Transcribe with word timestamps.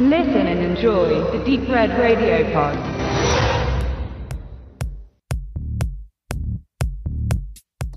Listen 0.00 0.46
and 0.46 0.60
enjoy 0.60 1.08
the 1.36 1.44
Deep 1.44 1.68
Red 1.68 1.90
Radio 1.98 2.48
Pod. 2.52 2.76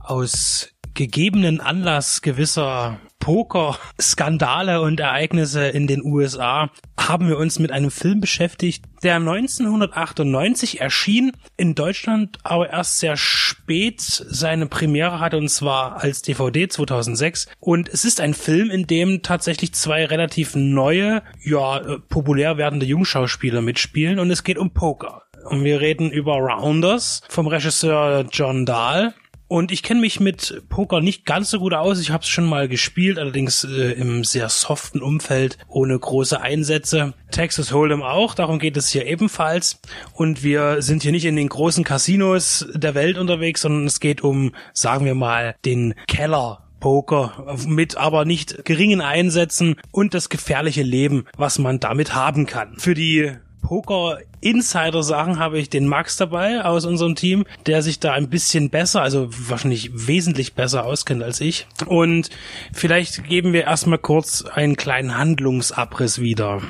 Aus 0.09 0.67
gegebenen 1.01 1.61
Anlass 1.61 2.21
gewisser 2.21 2.99
Poker-Skandale 3.19 4.81
und 4.81 4.99
Ereignisse 4.99 5.67
in 5.67 5.87
den 5.87 6.03
USA 6.03 6.69
haben 6.99 7.27
wir 7.27 7.39
uns 7.39 7.58
mit 7.58 7.71
einem 7.71 7.89
Film 7.89 8.19
beschäftigt, 8.19 8.85
der 9.01 9.15
1998 9.15 10.79
erschien, 10.79 11.31
in 11.58 11.73
Deutschland 11.73 12.37
aber 12.44 12.69
erst 12.69 12.99
sehr 12.99 13.17
spät 13.17 14.01
seine 14.01 14.67
Premiere 14.67 15.19
hatte 15.19 15.37
und 15.37 15.49
zwar 15.49 16.03
als 16.03 16.22
DVD 16.22 16.67
2006 16.67 17.48
und 17.59 17.90
es 17.90 18.05
ist 18.05 18.22
ein 18.22 18.36
Film, 18.36 18.70
in 18.70 18.86
dem 18.86 19.23
tatsächlich 19.23 19.73
zwei 19.73 20.05
relativ 20.05 20.55
neue, 20.55 21.23
ja, 21.44 21.80
populär 22.09 22.58
werdende 22.58 22.86
Jungschauspieler 22.86 23.62
mitspielen. 23.62 24.20
Und 24.20 24.30
es 24.30 24.44
geht 24.44 24.58
um 24.58 24.72
Poker. 24.72 25.23
Und 25.45 25.63
wir 25.63 25.81
reden 25.81 26.12
über 26.12 26.34
Rounders 26.34 27.22
vom 27.30 27.48
Regisseur 27.48 28.26
John 28.31 28.66
Dahl 28.66 29.16
und 29.52 29.73
ich 29.73 29.84
kenne 29.84 30.00
mich 30.00 30.22
mit 30.22 30.64
Poker 30.70 31.02
nicht 31.02 31.26
ganz 31.26 31.50
so 31.50 31.59
gut 31.59 31.73
aus. 31.73 32.00
Ich 32.00 32.12
habe 32.12 32.23
es 32.23 32.30
schon 32.30 32.46
mal 32.46 32.70
gespielt, 32.70 33.20
allerdings 33.20 33.66
äh, 33.66 33.92
im 33.92 34.23
sehr 34.23 34.48
soften 34.48 35.02
Umfeld, 35.02 35.58
ohne 35.68 36.00
große 36.00 36.40
Einsätze. 36.40 37.16
Texas 37.32 37.73
Hold'em 37.73 38.02
auch, 38.02 38.34
darum 38.34 38.59
geht 38.59 38.78
es 38.78 38.88
hier 38.88 39.06
ebenfalls. 39.06 39.82
Und 40.14 40.42
wir 40.42 40.82
sind 40.82 41.04
hier 41.04 41.12
nicht 41.12 41.26
in 41.26 41.36
den 41.36 41.50
großen 41.50 41.84
Casinos 41.84 42.66
der 42.73 42.95
Welt 42.95 43.18
unterwegs, 43.18 43.59
sondern 43.59 43.88
es 43.88 44.00
geht 44.00 44.23
um, 44.23 44.56
sagen 44.72 45.04
wir 45.04 45.16
mal, 45.16 45.56
den 45.66 45.95
Keller 46.08 46.70
Poker 46.80 47.58
mit 47.68 47.98
aber 47.98 48.23
nicht 48.23 48.64
geringen 48.64 49.02
Einsätzen 49.02 49.76
und 49.92 50.14
das 50.14 50.30
gefährliche 50.30 50.84
Leben, 50.84 51.25
was 51.36 51.59
man 51.59 51.81
damit 51.81 52.16
haben 52.16 52.45
kann. 52.45 52.78
Für 52.78 52.94
die 52.94 53.34
Poker-Insider-Sachen 53.62 55.40
habe 55.40 55.59
ich 55.59 55.70
den 55.70 55.88
Max 55.88 56.17
dabei 56.17 56.64
aus 56.66 56.86
unserem 56.86 57.16
Team, 57.16 57.45
der 57.66 57.81
sich 57.81 58.00
da 58.00 58.14
ein 58.14 58.30
bisschen 58.30 58.70
besser, 58.70 59.02
also 59.02 59.30
wahrscheinlich 59.31 59.92
wesentlich 60.08 60.53
besser 60.53 60.86
auskennt 60.86 61.23
als 61.23 61.42
ich. 61.42 61.68
Und 61.86 62.30
vielleicht 62.73 63.23
geben 63.26 63.53
wir 63.53 63.64
erstmal 63.64 64.00
kurz 64.00 64.44
einen 64.44 64.76
kleinen 64.76 65.18
Handlungsabriss 65.18 66.20
wieder. 66.20 66.62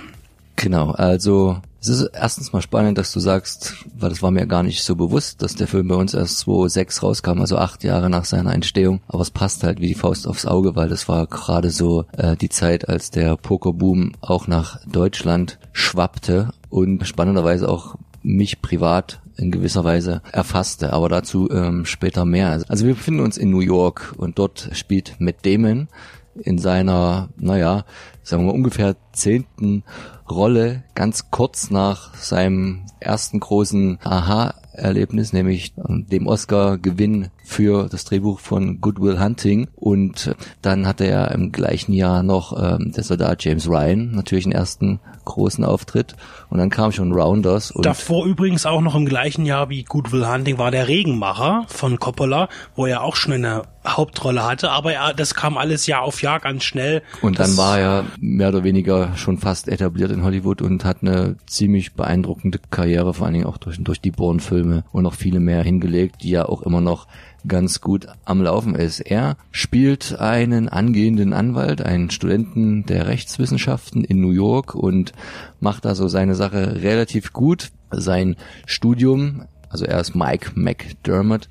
Genau, 0.56 0.92
also 0.92 1.60
es 1.80 1.88
ist 1.88 2.12
erstens 2.14 2.54
mal 2.54 2.62
spannend, 2.62 3.00
dass 3.00 3.12
du 3.12 3.20
sagst, 3.20 3.74
weil 3.98 4.12
das 4.12 4.22
war 4.22 4.30
mir 4.30 4.46
gar 4.46 4.62
nicht 4.62 4.84
so 4.84 4.96
bewusst, 4.96 5.42
dass 5.42 5.56
der 5.56 5.68
Film 5.68 5.88
bei 5.88 5.96
uns 5.96 6.14
erst 6.14 6.38
2006 6.40 7.02
rauskam, 7.02 7.42
also 7.42 7.58
acht 7.58 7.84
Jahre 7.84 8.12
nach 8.12 8.26
seiner 8.26 8.54
Entstehung. 8.54 9.02
Aber 9.08 9.24
es 9.24 9.32
passt 9.32 9.64
halt 9.64 9.82
wie 9.82 9.88
die 9.88 9.96
Faust 9.96 10.28
aufs 10.28 10.46
Auge, 10.46 10.76
weil 10.76 10.90
das 10.90 11.10
war 11.10 11.26
gerade 11.26 11.72
so 11.72 12.06
äh, 12.16 12.38
die 12.38 12.50
Zeit, 12.50 12.88
als 12.88 13.10
der 13.10 13.36
Pokerboom 13.36 14.12
auch 14.22 14.46
nach 14.46 14.80
Deutschland 14.86 15.58
schwappte 15.74 16.50
und 16.72 17.06
spannenderweise 17.06 17.70
auch 17.70 17.96
mich 18.24 18.62
privat 18.62 19.22
in 19.38 19.52
gewisser 19.52 19.84
Weise 19.84 20.22
erfasste, 20.32 20.94
aber 20.94 21.10
dazu 21.10 21.50
ähm, 21.52 21.86
später 21.86 22.26
mehr. 22.26 22.64
Also 22.68 22.86
wir 22.86 22.96
befinden 22.96 23.22
uns 23.22 23.38
in 23.38 23.50
New 23.50 23.60
York 23.60 24.14
und 24.18 24.40
dort 24.40 24.70
spielt 24.74 25.16
Matt 25.20 25.46
Damon 25.46 25.88
in 26.36 26.58
seiner, 26.58 27.30
naja, 27.38 27.86
sagen 28.24 28.46
wir 28.46 28.54
ungefähr 28.54 28.96
zehnten 29.12 29.84
Rolle 30.30 30.84
ganz 30.96 31.30
kurz 31.30 31.72
nach 31.72 32.16
seinem 32.16 32.86
ersten 33.02 33.40
großen 33.40 34.00
Aha-Erlebnis, 34.04 35.34
nämlich 35.34 35.74
dem 35.76 36.28
Oscar-Gewinn 36.28 37.30
für 37.44 37.90
das 37.90 38.06
Drehbuch 38.06 38.40
von 38.40 38.80
Goodwill 38.80 39.20
Hunting 39.20 39.68
und 39.76 40.36
dann 40.62 40.88
hatte 40.88 41.06
er 41.06 41.32
im 41.32 41.52
gleichen 41.52 41.94
Jahr 41.94 42.24
noch 42.24 42.58
ähm, 42.58 42.94
der 42.96 43.04
Soldat 43.04 43.44
James 43.44 43.68
Ryan 43.68 44.12
natürlich 44.12 44.46
den 44.46 44.54
ersten 44.54 45.00
großen 45.26 45.66
Auftritt 45.66 46.16
und 46.50 46.60
dann 46.60 46.70
kam 46.70 46.92
schon 46.92 47.12
Rounders. 47.12 47.72
Und 47.72 47.86
Davor 47.86 48.26
übrigens 48.26 48.66
auch 48.66 48.82
noch 48.82 48.96
im 48.96 49.06
gleichen 49.06 49.46
Jahr 49.46 49.70
wie 49.70 49.84
Goodwill 49.84 50.28
Hunting 50.28 50.58
war 50.58 50.72
der 50.72 50.88
Regenmacher 50.88 51.66
von 51.68 52.00
Coppola, 52.00 52.48
wo 52.76 52.86
er 52.86 53.04
auch 53.04 53.16
schon 53.16 53.34
eine 53.34 53.64
Hauptrolle 53.86 54.44
hatte, 54.44 54.70
aber 54.70 54.94
er, 54.94 55.14
das 55.14 55.34
kam 55.34 55.58
alles 55.58 55.88
Jahr 55.88 56.04
auf 56.04 56.22
Jahr 56.22 56.40
ganz 56.40 56.64
schnell. 56.64 57.02
Und 57.22 57.40
dann 57.40 57.58
war 57.58 57.80
er 57.80 58.06
mehr 58.20 58.50
oder 58.50 58.64
weniger 58.64 59.16
schon 59.18 59.40
fast 59.40 59.68
etabliert 59.68 60.12
in 60.12 60.24
Hollywood 60.24 60.62
und 60.62 60.86
hat 60.86 60.98
eine 61.02 61.38
ziemlich 61.48 61.94
beeindruckende 61.94 62.60
Karriere, 62.70 62.91
vor 63.14 63.26
allen 63.26 63.34
Dingen 63.34 63.46
auch 63.46 63.58
durch, 63.58 63.82
durch 63.84 64.02
die 64.02 64.12
Bourne-Filme 64.12 64.84
und 64.92 65.04
noch 65.04 65.14
viele 65.14 65.40
mehr 65.40 65.64
hingelegt, 65.64 66.24
die 66.24 66.32
ja 66.32 66.46
auch 66.48 66.62
immer 66.62 66.82
noch 66.82 67.08
ganz 67.48 67.82
gut 67.82 68.08
am 68.26 68.42
Laufen 68.42 68.76
ist. 68.76 69.00
Er 69.00 69.38
spielt 69.52 70.20
einen 70.20 70.70
angehenden 70.70 71.34
Anwalt, 71.34 71.82
einen 71.82 72.12
Studenten 72.12 72.86
der 72.86 73.08
Rechtswissenschaften 73.08 74.04
in 74.04 74.22
New 74.22 74.32
York 74.32 74.76
und 74.76 75.14
macht 75.60 75.86
da 75.86 75.96
so 75.96 76.08
seine 76.08 76.36
Sache 76.36 76.82
relativ 76.82 77.34
gut. 77.34 77.72
Sein 77.92 78.36
Studium, 78.66 79.46
also 79.70 79.86
er 79.86 80.00
ist 80.00 80.16
Mike 80.16 80.52
McDermott, 80.56 81.50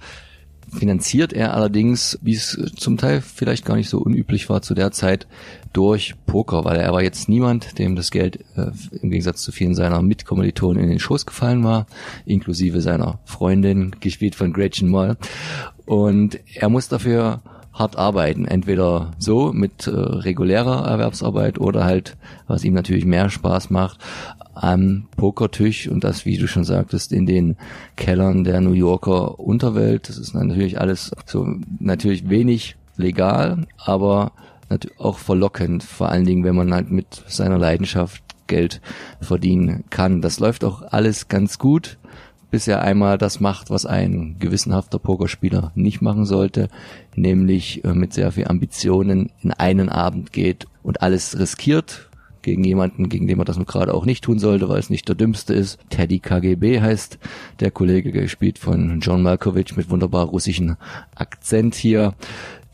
finanziert 0.73 1.33
er 1.33 1.55
allerdings, 1.55 2.19
wie 2.23 2.35
es 2.35 2.59
zum 2.77 2.97
Teil 2.97 3.21
vielleicht 3.21 3.65
gar 3.65 3.77
nicht 3.77 3.89
so 3.89 3.99
unüblich 3.99 4.49
war 4.49 4.63
zu 4.63 4.75
der 4.75 4.93
Zeit, 4.93 5.27
durch 5.73 6.15
Poker, 6.27 6.65
weil 6.65 6.77
er 6.79 6.93
war 6.93 7.03
jetzt 7.03 7.29
niemand, 7.29 7.79
dem 7.79 7.95
das 7.95 8.11
Geld 8.11 8.41
äh, 8.57 8.71
im 9.03 9.11
Gegensatz 9.11 9.43
zu 9.43 9.53
vielen 9.53 9.75
seiner 9.75 10.03
Mitkommilitonen 10.03 10.83
in 10.83 10.91
den 10.91 10.99
Schoß 10.99 11.27
gefallen 11.27 11.63
war, 11.63 11.87
inklusive 12.27 12.81
seiner 12.81 13.21
Freundin, 13.25 13.95
gespielt 14.01 14.35
von 14.35 14.53
Gretchen 14.53 14.89
Moll. 14.89 15.17
Und 15.87 16.41
er 16.55 16.69
muss 16.69 16.89
dafür 16.89 17.43
hart 17.81 17.97
arbeiten, 17.97 18.45
entweder 18.45 19.11
so 19.19 19.53
mit 19.53 19.87
äh, 19.87 19.91
regulärer 19.91 20.87
Erwerbsarbeit 20.87 21.59
oder 21.59 21.85
halt, 21.85 22.17
was 22.47 22.63
ihm 22.63 22.75
natürlich 22.75 23.07
mehr 23.07 23.31
Spaß 23.31 23.71
macht, 23.71 23.99
am 24.55 25.09
Pokertisch 25.17 25.89
und 25.89 26.05
das, 26.05 26.27
wie 26.27 26.37
du 26.37 26.47
schon 26.47 26.65
sagtest, 26.65 27.13
in 27.13 27.25
den 27.25 27.57
Kellern 27.97 28.45
der 28.45 28.61
New 28.61 28.73
Yorker 28.73 29.41
Unterwelt. 29.41 30.09
Das 30.09 30.19
ist 30.19 30.35
natürlich 30.35 30.79
alles 30.81 31.13
so 31.25 31.47
natürlich 31.79 32.29
wenig 32.29 32.77
legal, 32.97 33.67
aber 33.79 34.33
natürlich 34.69 35.01
auch 35.01 35.19
verlockend, 35.19 35.83
vor 35.83 36.11
allen 36.11 36.27
Dingen, 36.27 36.45
wenn 36.45 36.55
man 36.55 36.75
halt 36.75 36.91
mit 36.91 37.25
seiner 37.27 37.59
Leidenschaft 37.59 38.23
Geld 38.47 38.83
verdienen 39.21 39.85
kann. 39.89 40.21
Das 40.21 40.41
läuft 40.41 40.65
auch 40.65 40.83
alles 40.91 41.29
ganz 41.29 41.59
gut, 41.59 41.99
bis 42.51 42.69
er 42.69 42.83
einmal 42.83 43.19
das 43.19 43.41
macht, 43.41 43.71
was 43.71 43.87
ein 43.87 44.37
gewissenhafter 44.39 44.99
Pokerspieler 44.99 45.73
nicht 45.75 46.03
machen 46.03 46.25
sollte, 46.25 46.69
nämlich 47.15 47.85
äh, 47.85 47.95
mit 47.95 48.13
sehr 48.13 48.33
viel 48.33 48.49
Ambitionen 48.49 49.31
in 49.43 49.53
einen 49.53 49.89
Abend 49.89 50.33
geht 50.33 50.67
und 50.83 51.03
alles 51.03 51.39
riskiert, 51.39 52.11
gegen 52.43 52.65
jemanden, 52.65 53.09
gegen 53.09 53.27
den 53.27 53.37
man 53.37 53.47
das 53.47 53.59
gerade 53.67 53.95
auch 53.95 54.07
nicht 54.07 54.25
tun 54.25 54.39
sollte, 54.39 54.69
weil 54.69 54.79
es 54.79 54.91
nicht 54.91 55.09
der 55.09 55.15
dümmste 55.15 55.55
ist. 55.55 55.79
Teddy 55.91 56.21
KGB 56.21 56.81
heißt 56.81 57.19
der 57.61 57.71
Kollege, 57.71 58.13
gespielt 58.13 58.59
von 58.59 59.01
John 59.01 59.23
Malkovich 59.23 59.77
mit 59.77 59.91
wunderbar 59.91 60.27
russischen 60.27 60.77
Akzent 61.15 61.75
hier, 61.75 62.15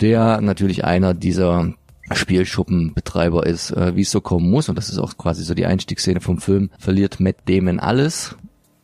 der 0.01 0.41
natürlich 0.41 0.85
einer 0.85 1.15
dieser 1.15 1.73
Spielschuppenbetreiber 2.13 3.47
ist, 3.47 3.73
äh, 3.73 3.97
wie 3.97 4.03
es 4.03 4.11
so 4.11 4.21
kommen 4.21 4.49
muss, 4.49 4.69
und 4.69 4.77
das 4.77 4.91
ist 4.91 4.99
auch 4.99 5.17
quasi 5.17 5.43
so 5.43 5.55
die 5.55 5.67
Einstiegsszene 5.67 6.21
vom 6.21 6.39
Film, 6.39 6.71
verliert 6.79 7.19
Matt 7.19 7.37
Damon 7.47 7.81
alles, 7.81 8.37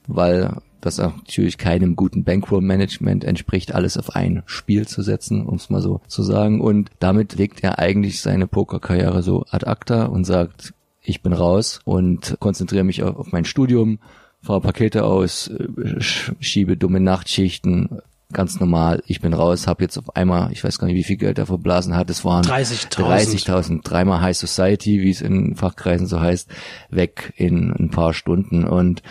weil 0.09 0.57
das 0.83 0.99
natürlich 0.99 1.57
keinem 1.57 1.97
guten 1.97 2.25
Bankroll-Management 2.25 3.25
entspricht, 3.25 3.75
alles 3.75 3.97
auf 3.97 4.15
ein 4.15 4.43
Spiel 4.47 4.87
zu 4.87 5.01
setzen, 5.03 5.47
um 5.47 5.55
es 5.55 5.71
mal 5.71 5.81
so 5.81 6.01
zu 6.09 6.23
sagen. 6.23 6.61
Und 6.61 6.91
damit 6.99 7.37
legt 7.37 7.63
er 7.63 7.79
eigentlich 7.79 8.21
seine 8.21 8.47
Pokerkarriere 8.47 9.23
so 9.23 9.47
ad 9.51 9.67
acta 9.67 10.05
und 10.05 10.25
sagt, 10.25 10.75
ich 11.01 11.23
bin 11.23 11.33
raus 11.33 11.81
und 11.85 12.37
konzentriere 12.39 12.85
mich 12.85 13.03
auf, 13.03 13.17
auf 13.17 13.33
mein 13.33 13.45
Studium, 13.45 13.99
fahre 14.43 14.61
Pakete 14.61 15.05
aus, 15.05 15.49
äh, 15.49 16.01
schiebe 16.01 16.77
dumme 16.77 17.01
Nachtschichten, 17.01 18.01
ganz 18.33 18.59
normal, 18.59 19.03
ich 19.07 19.21
bin 19.21 19.35
raus, 19.35 19.67
habe 19.67 19.83
jetzt 19.83 19.97
auf 19.99 20.17
einmal, 20.17 20.51
ich 20.53 20.65
weiß 20.65 20.79
gar 20.79 20.87
nicht, 20.87 20.97
wie 20.97 21.05
viel 21.05 21.17
Geld 21.17 21.39
er 21.39 21.47
verblasen 21.47 21.97
hat, 21.97 22.11
es 22.11 22.25
waren 22.25 22.45
30.000, 22.45 23.45
30 23.45 23.81
dreimal 23.83 24.21
High 24.21 24.37
Society, 24.37 25.01
wie 25.01 25.11
es 25.11 25.21
in 25.21 25.55
Fachkreisen 25.55 26.07
so 26.07 26.21
heißt, 26.21 26.49
weg 26.91 27.33
in 27.37 27.73
ein 27.73 27.91
paar 27.91 28.15
Stunden. 28.15 28.65
Und 28.65 29.03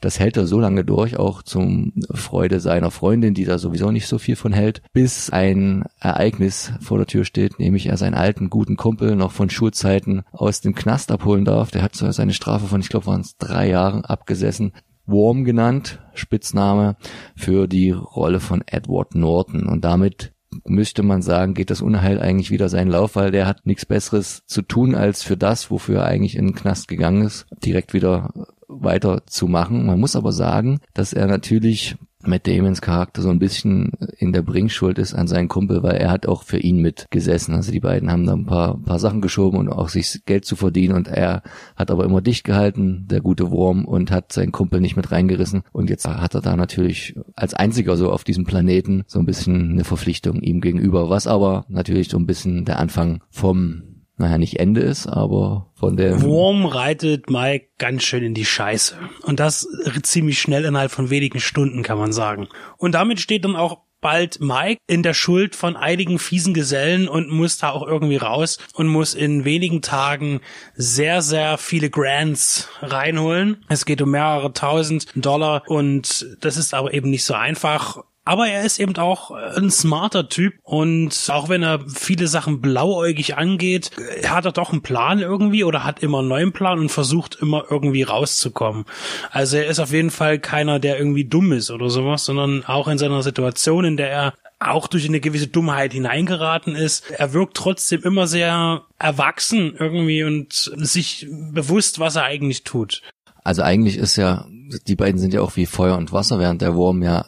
das 0.00 0.20
hält 0.20 0.36
er 0.36 0.46
so 0.46 0.60
lange 0.60 0.84
durch, 0.84 1.16
auch 1.16 1.42
zum 1.42 1.92
Freude 2.12 2.60
seiner 2.60 2.90
Freundin, 2.90 3.34
die 3.34 3.44
da 3.44 3.58
sowieso 3.58 3.90
nicht 3.90 4.06
so 4.06 4.18
viel 4.18 4.36
von 4.36 4.52
hält, 4.52 4.82
bis 4.92 5.30
ein 5.30 5.84
Ereignis 6.00 6.72
vor 6.80 6.98
der 6.98 7.06
Tür 7.06 7.24
steht, 7.24 7.58
nämlich 7.58 7.86
er 7.86 7.96
seinen 7.96 8.14
alten 8.14 8.50
guten 8.50 8.76
Kumpel 8.76 9.16
noch 9.16 9.32
von 9.32 9.50
Schulzeiten 9.50 10.22
aus 10.32 10.60
dem 10.60 10.74
Knast 10.74 11.10
abholen 11.10 11.44
darf. 11.44 11.70
Der 11.70 11.82
hat 11.82 11.94
so 11.96 12.10
seine 12.12 12.34
Strafe 12.34 12.66
von, 12.66 12.80
ich 12.80 12.88
glaube, 12.88 13.06
waren 13.06 13.22
es 13.22 13.36
drei 13.38 13.68
Jahren 13.68 14.04
abgesessen 14.04 14.72
Worm 15.06 15.44
genannt, 15.44 16.00
Spitzname 16.14 16.96
für 17.36 17.66
die 17.66 17.90
Rolle 17.90 18.40
von 18.40 18.62
Edward 18.66 19.14
Norton. 19.14 19.66
Und 19.66 19.84
damit 19.84 20.32
müsste 20.64 21.02
man 21.02 21.22
sagen, 21.22 21.54
geht 21.54 21.70
das 21.70 21.82
Unheil 21.82 22.20
eigentlich 22.20 22.50
wieder 22.50 22.68
seinen 22.68 22.90
Lauf, 22.90 23.16
weil 23.16 23.30
der 23.30 23.46
hat 23.46 23.66
nichts 23.66 23.86
Besseres 23.86 24.44
zu 24.46 24.62
tun, 24.62 24.94
als 24.94 25.22
für 25.22 25.36
das, 25.36 25.70
wofür 25.70 26.00
er 26.00 26.06
eigentlich 26.06 26.36
in 26.36 26.46
den 26.46 26.54
Knast 26.54 26.88
gegangen 26.88 27.22
ist, 27.24 27.46
direkt 27.64 27.92
wieder 27.92 28.32
weiter 28.68 29.26
zu 29.26 29.46
machen. 29.48 29.86
Man 29.86 30.00
muss 30.00 30.16
aber 30.16 30.32
sagen, 30.32 30.80
dass 30.94 31.12
er 31.12 31.26
natürlich 31.26 31.96
Matt 32.26 32.46
Damons 32.46 32.80
Charakter 32.80 33.22
so 33.22 33.30
ein 33.30 33.38
bisschen 33.38 33.92
in 34.18 34.32
der 34.32 34.42
Bringschuld 34.42 34.98
ist 34.98 35.14
an 35.14 35.26
seinen 35.26 35.48
Kumpel, 35.48 35.82
weil 35.82 35.96
er 35.96 36.10
hat 36.10 36.26
auch 36.26 36.42
für 36.42 36.58
ihn 36.58 36.78
mitgesessen. 36.78 37.54
Also 37.54 37.72
die 37.72 37.80
beiden 37.80 38.10
haben 38.10 38.26
da 38.26 38.34
ein 38.34 38.46
paar, 38.46 38.78
paar 38.78 38.98
Sachen 38.98 39.20
geschoben 39.20 39.58
und 39.58 39.68
auch 39.68 39.88
sich 39.88 40.22
Geld 40.26 40.44
zu 40.44 40.56
verdienen 40.56 40.94
und 40.94 41.08
er 41.08 41.42
hat 41.76 41.90
aber 41.90 42.04
immer 42.04 42.20
dicht 42.20 42.44
gehalten, 42.44 43.06
der 43.08 43.20
gute 43.20 43.50
Wurm, 43.50 43.84
und 43.84 44.10
hat 44.10 44.32
seinen 44.32 44.52
Kumpel 44.52 44.80
nicht 44.80 44.96
mit 44.96 45.10
reingerissen. 45.10 45.62
Und 45.72 45.90
jetzt 45.90 46.06
hat 46.06 46.34
er 46.34 46.40
da 46.40 46.56
natürlich 46.56 47.14
als 47.36 47.54
einziger 47.54 47.96
so 47.96 48.10
auf 48.10 48.24
diesem 48.24 48.44
Planeten 48.44 49.04
so 49.06 49.18
ein 49.18 49.26
bisschen 49.26 49.72
eine 49.72 49.84
Verpflichtung 49.84 50.40
ihm 50.40 50.60
gegenüber, 50.60 51.10
was 51.10 51.26
aber 51.26 51.64
natürlich 51.68 52.08
so 52.08 52.18
ein 52.18 52.26
bisschen 52.26 52.64
der 52.64 52.78
Anfang 52.78 53.22
vom 53.30 53.93
naja, 54.16 54.38
nicht 54.38 54.60
Ende 54.60 54.80
ist, 54.80 55.06
aber 55.06 55.70
von 55.74 55.96
der. 55.96 56.22
Wurm 56.22 56.66
reitet 56.66 57.30
Mike 57.30 57.68
ganz 57.78 58.04
schön 58.04 58.22
in 58.22 58.34
die 58.34 58.44
Scheiße. 58.44 58.96
Und 59.22 59.40
das 59.40 59.66
ziemlich 60.02 60.40
schnell 60.40 60.64
innerhalb 60.64 60.92
von 60.92 61.10
wenigen 61.10 61.40
Stunden, 61.40 61.82
kann 61.82 61.98
man 61.98 62.12
sagen. 62.12 62.48
Und 62.76 62.92
damit 62.92 63.20
steht 63.20 63.44
dann 63.44 63.56
auch 63.56 63.78
bald 64.04 64.38
Mike 64.38 64.80
in 64.86 65.02
der 65.02 65.14
Schuld 65.14 65.56
von 65.56 65.76
einigen 65.76 66.18
fiesen 66.18 66.52
Gesellen 66.52 67.08
und 67.08 67.30
muss 67.30 67.56
da 67.56 67.70
auch 67.70 67.86
irgendwie 67.86 68.18
raus 68.18 68.58
und 68.74 68.86
muss 68.86 69.14
in 69.14 69.46
wenigen 69.46 69.80
Tagen 69.80 70.42
sehr, 70.74 71.22
sehr 71.22 71.56
viele 71.56 71.88
Grants 71.88 72.68
reinholen. 72.82 73.64
Es 73.70 73.86
geht 73.86 74.02
um 74.02 74.10
mehrere 74.10 74.52
tausend 74.52 75.06
Dollar 75.16 75.62
und 75.66 76.36
das 76.40 76.58
ist 76.58 76.74
aber 76.74 76.92
eben 76.92 77.08
nicht 77.08 77.24
so 77.24 77.32
einfach. 77.32 78.04
Aber 78.26 78.48
er 78.48 78.64
ist 78.64 78.80
eben 78.80 78.96
auch 78.96 79.32
ein 79.32 79.70
smarter 79.70 80.30
Typ 80.30 80.54
und 80.62 81.14
auch 81.28 81.50
wenn 81.50 81.62
er 81.62 81.80
viele 81.86 82.26
Sachen 82.26 82.62
blauäugig 82.62 83.36
angeht, 83.36 83.90
hat 84.26 84.46
er 84.46 84.52
doch 84.52 84.72
einen 84.72 84.82
Plan 84.82 85.20
irgendwie 85.20 85.62
oder 85.62 85.84
hat 85.84 86.02
immer 86.02 86.20
einen 86.20 86.28
neuen 86.28 86.52
Plan 86.52 86.78
und 86.78 86.88
versucht 86.88 87.36
immer 87.42 87.64
irgendwie 87.70 88.02
rauszukommen. 88.02 88.86
Also 89.30 89.58
er 89.58 89.66
ist 89.66 89.78
auf 89.78 89.92
jeden 89.92 90.10
Fall 90.10 90.38
keiner, 90.38 90.78
der 90.78 90.98
irgendwie 90.98 91.26
dumm 91.26 91.52
ist 91.52 91.70
oder 91.70 91.90
sowas, 91.90 92.24
sondern 92.24 92.64
auch 92.64 92.88
in 92.88 92.96
seiner 92.96 93.22
Situation, 93.22 93.84
in 93.84 93.98
der 93.98 94.10
er 94.10 94.34
auch 94.58 94.86
durch 94.86 95.06
eine 95.06 95.20
gewisse 95.20 95.48
Dummheit 95.48 95.92
hineingeraten 95.92 96.74
ist. 96.74 97.10
Er 97.10 97.34
wirkt 97.34 97.56
trotzdem 97.56 98.02
immer 98.02 98.26
sehr 98.26 98.82
erwachsen 98.98 99.74
irgendwie 99.78 100.24
und 100.24 100.52
sich 100.52 101.26
bewusst, 101.30 101.98
was 101.98 102.16
er 102.16 102.24
eigentlich 102.24 102.64
tut. 102.64 103.02
Also 103.42 103.60
eigentlich 103.60 103.98
ist 103.98 104.16
ja, 104.16 104.46
die 104.86 104.96
beiden 104.96 105.20
sind 105.20 105.34
ja 105.34 105.42
auch 105.42 105.56
wie 105.56 105.66
Feuer 105.66 105.98
und 105.98 106.12
Wasser, 106.12 106.38
während 106.38 106.62
der 106.62 106.74
Wurm 106.74 107.02
ja 107.02 107.26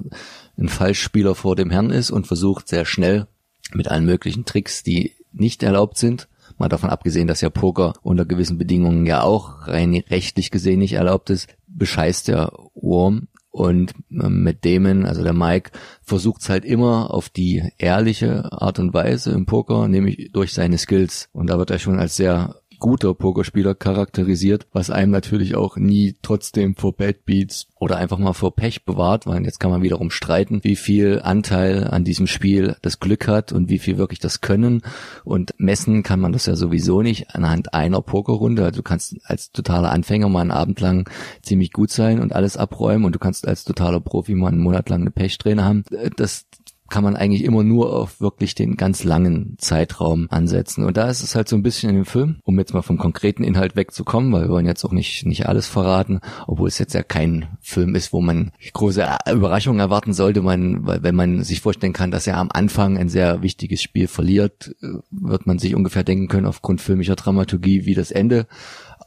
ein 0.59 0.69
Falschspieler 0.69 1.35
vor 1.35 1.57
dem 1.57 1.71
Herrn 1.71 1.91
ist 1.91 2.11
und 2.11 2.27
versucht 2.27 2.69
sehr 2.69 2.85
schnell 2.85 3.27
mit 3.73 3.89
allen 3.89 4.05
möglichen 4.05 4.45
Tricks, 4.45 4.83
die 4.83 5.13
nicht 5.33 5.63
erlaubt 5.63 5.99
sind, 5.99 6.29
mal 6.59 6.69
davon 6.69 6.91
abgesehen, 6.91 7.27
dass 7.27 7.41
ja 7.41 7.51
Poker 7.51 7.95
unter 8.03 8.25
gewissen 8.25 8.59
Bedingungen 8.59 9.07
ja 9.07 9.23
auch 9.23 9.67
rein 9.67 9.95
rechtlich 10.09 10.51
gesehen 10.51 10.79
nicht 10.79 10.95
erlaubt 10.95 11.31
ist, 11.31 11.49
bescheißt 11.67 12.29
der 12.29 12.53
Wurm 12.75 13.29
und 13.57 13.95
ähm, 14.11 14.43
mit 14.43 14.65
Damon, 14.65 15.07
also 15.07 15.23
der 15.23 15.33
Mike, 15.33 15.71
versucht 16.03 16.43
es 16.43 16.49
halt 16.51 16.65
immer 16.65 17.13
auf 17.13 17.31
die 17.31 17.63
ehrliche 17.79 18.53
Art 18.53 18.79
und 18.79 18.93
Weise 18.93 19.33
im 19.33 19.47
Poker, 19.47 19.89
nämlich 19.89 20.31
durch 20.33 20.53
seine 20.53 20.77
Skills. 20.77 21.31
Und 21.33 21.49
da 21.49 21.57
wird 21.59 21.71
er 21.71 21.79
schon 21.79 21.99
als 21.99 22.17
sehr 22.17 22.57
guter 22.79 23.15
Pokerspieler 23.15 23.75
charakterisiert, 23.75 24.67
was 24.73 24.91
einem 24.91 25.11
natürlich 25.11 25.55
auch 25.55 25.77
nie 25.77 26.17
trotzdem 26.23 26.77
vor 26.77 26.95
Bad 26.95 27.25
Beats 27.25 27.67
oder 27.79 27.97
einfach 27.97 28.19
mal 28.19 28.33
vor 28.33 28.55
Pech 28.55 28.85
bewahrt, 28.85 29.27
weil 29.27 29.45
jetzt 29.45 29.61
kann 29.61 29.71
man 29.71 29.83
wiederum 29.83 30.11
streiten, 30.11 30.61
wie 30.63 30.77
viel 30.77 31.21
Anteil 31.23 31.85
an 31.85 32.05
diesem 32.05 32.27
Spiel 32.27 32.77
das 32.83 33.01
Glück 33.01 33.29
hat 33.29 33.53
und 33.53 33.69
wie 33.69 33.79
viel 33.79 33.99
wirklich 33.99 34.19
das 34.19 34.41
Können 34.41 34.83
und 35.25 35.55
messen 35.59 36.03
kann 36.03 36.21
man 36.21 36.33
das 36.33 36.47
ja 36.47 36.57
sowieso 36.57 37.03
nicht 37.03 37.35
anhand 37.35 37.75
einer 37.75 38.01
Pokerrunde. 38.01 38.65
Also 38.65 38.79
du 38.79 38.83
kannst 38.83 39.17
als 39.25 39.53
totaler 39.53 39.91
Anfänger 39.91 40.29
mal 40.29 40.41
einen 40.41 40.51
Abend 40.51 40.81
lang 40.81 41.09
ziemlich 41.43 41.73
gut 41.73 41.91
sein 41.91 42.21
und 42.21 42.35
alles 42.35 42.57
abräumen 42.57 43.05
und 43.05 43.15
du 43.15 43.19
kannst 43.19 43.47
als 43.47 43.65
totaler 43.65 44.01
Profi 44.01 44.35
mal 44.35 44.49
einen 44.49 44.61
Monat 44.61 44.89
lang 44.89 45.03
eine 45.03 45.11
Pechsträhne 45.11 45.65
haben. 45.65 45.85
Das, 46.17 46.47
kann 46.89 47.05
man 47.05 47.17
eigentlich 47.17 47.45
immer 47.45 47.63
nur 47.63 47.93
auf 47.93 48.21
wirklich 48.21 48.55
den 48.55 48.77
ganz 48.77 49.05
langen 49.05 49.57
Zeitraum 49.59 50.29
ansetzen. 50.31 50.85
Und 50.85 50.97
da 50.97 51.09
ist 51.09 51.23
es 51.23 51.35
halt 51.35 51.49
so 51.49 51.57
ein 51.57 51.63
bisschen 51.63 51.91
in 51.91 51.97
dem 51.97 52.05
Film, 52.05 52.37
um 52.45 52.59
jetzt 52.59 52.75
mal 52.75 52.83
vom 52.83 52.99
konkreten 52.99 53.45
Inhalt 53.45 53.77
wegzukommen, 53.77 54.33
weil 54.33 54.43
wir 54.43 54.51
wollen 54.51 54.67
jetzt 54.67 54.85
auch 54.85 54.93
nicht, 54.93 55.27
nicht 55.27 55.47
alles 55.47 55.67
verraten, 55.67 56.21
obwohl 56.47 56.69
es 56.69 56.79
jetzt 56.79 56.95
ja 56.95 57.03
kein 57.03 57.49
Film 57.61 57.95
ist, 57.95 58.13
wo 58.13 58.21
man 58.21 58.53
große 58.73 59.07
Überraschungen 59.33 59.81
erwarten 59.81 60.13
sollte, 60.13 60.43
man, 60.43 60.87
weil 60.87 61.03
wenn 61.03 61.15
man 61.15 61.43
sich 61.43 61.61
vorstellen 61.61 61.93
kann, 61.93 62.11
dass 62.11 62.27
er 62.27 62.37
am 62.37 62.51
Anfang 62.53 62.99
ein 62.99 63.09
sehr 63.09 63.43
wichtiges 63.43 63.83
Spiel 63.83 64.07
verliert, 64.07 64.75
äh, 64.83 64.89
wird 65.11 65.47
man 65.47 65.59
sich 65.59 65.75
ungefähr 65.75 66.05
denken 66.05 66.29
können, 66.29 66.47
aufgrund 66.47 66.81
filmischer 66.81 67.17
Dramaturgie, 67.17 67.87
wie 67.87 67.95
das 67.95 68.11
Ende 68.11 68.47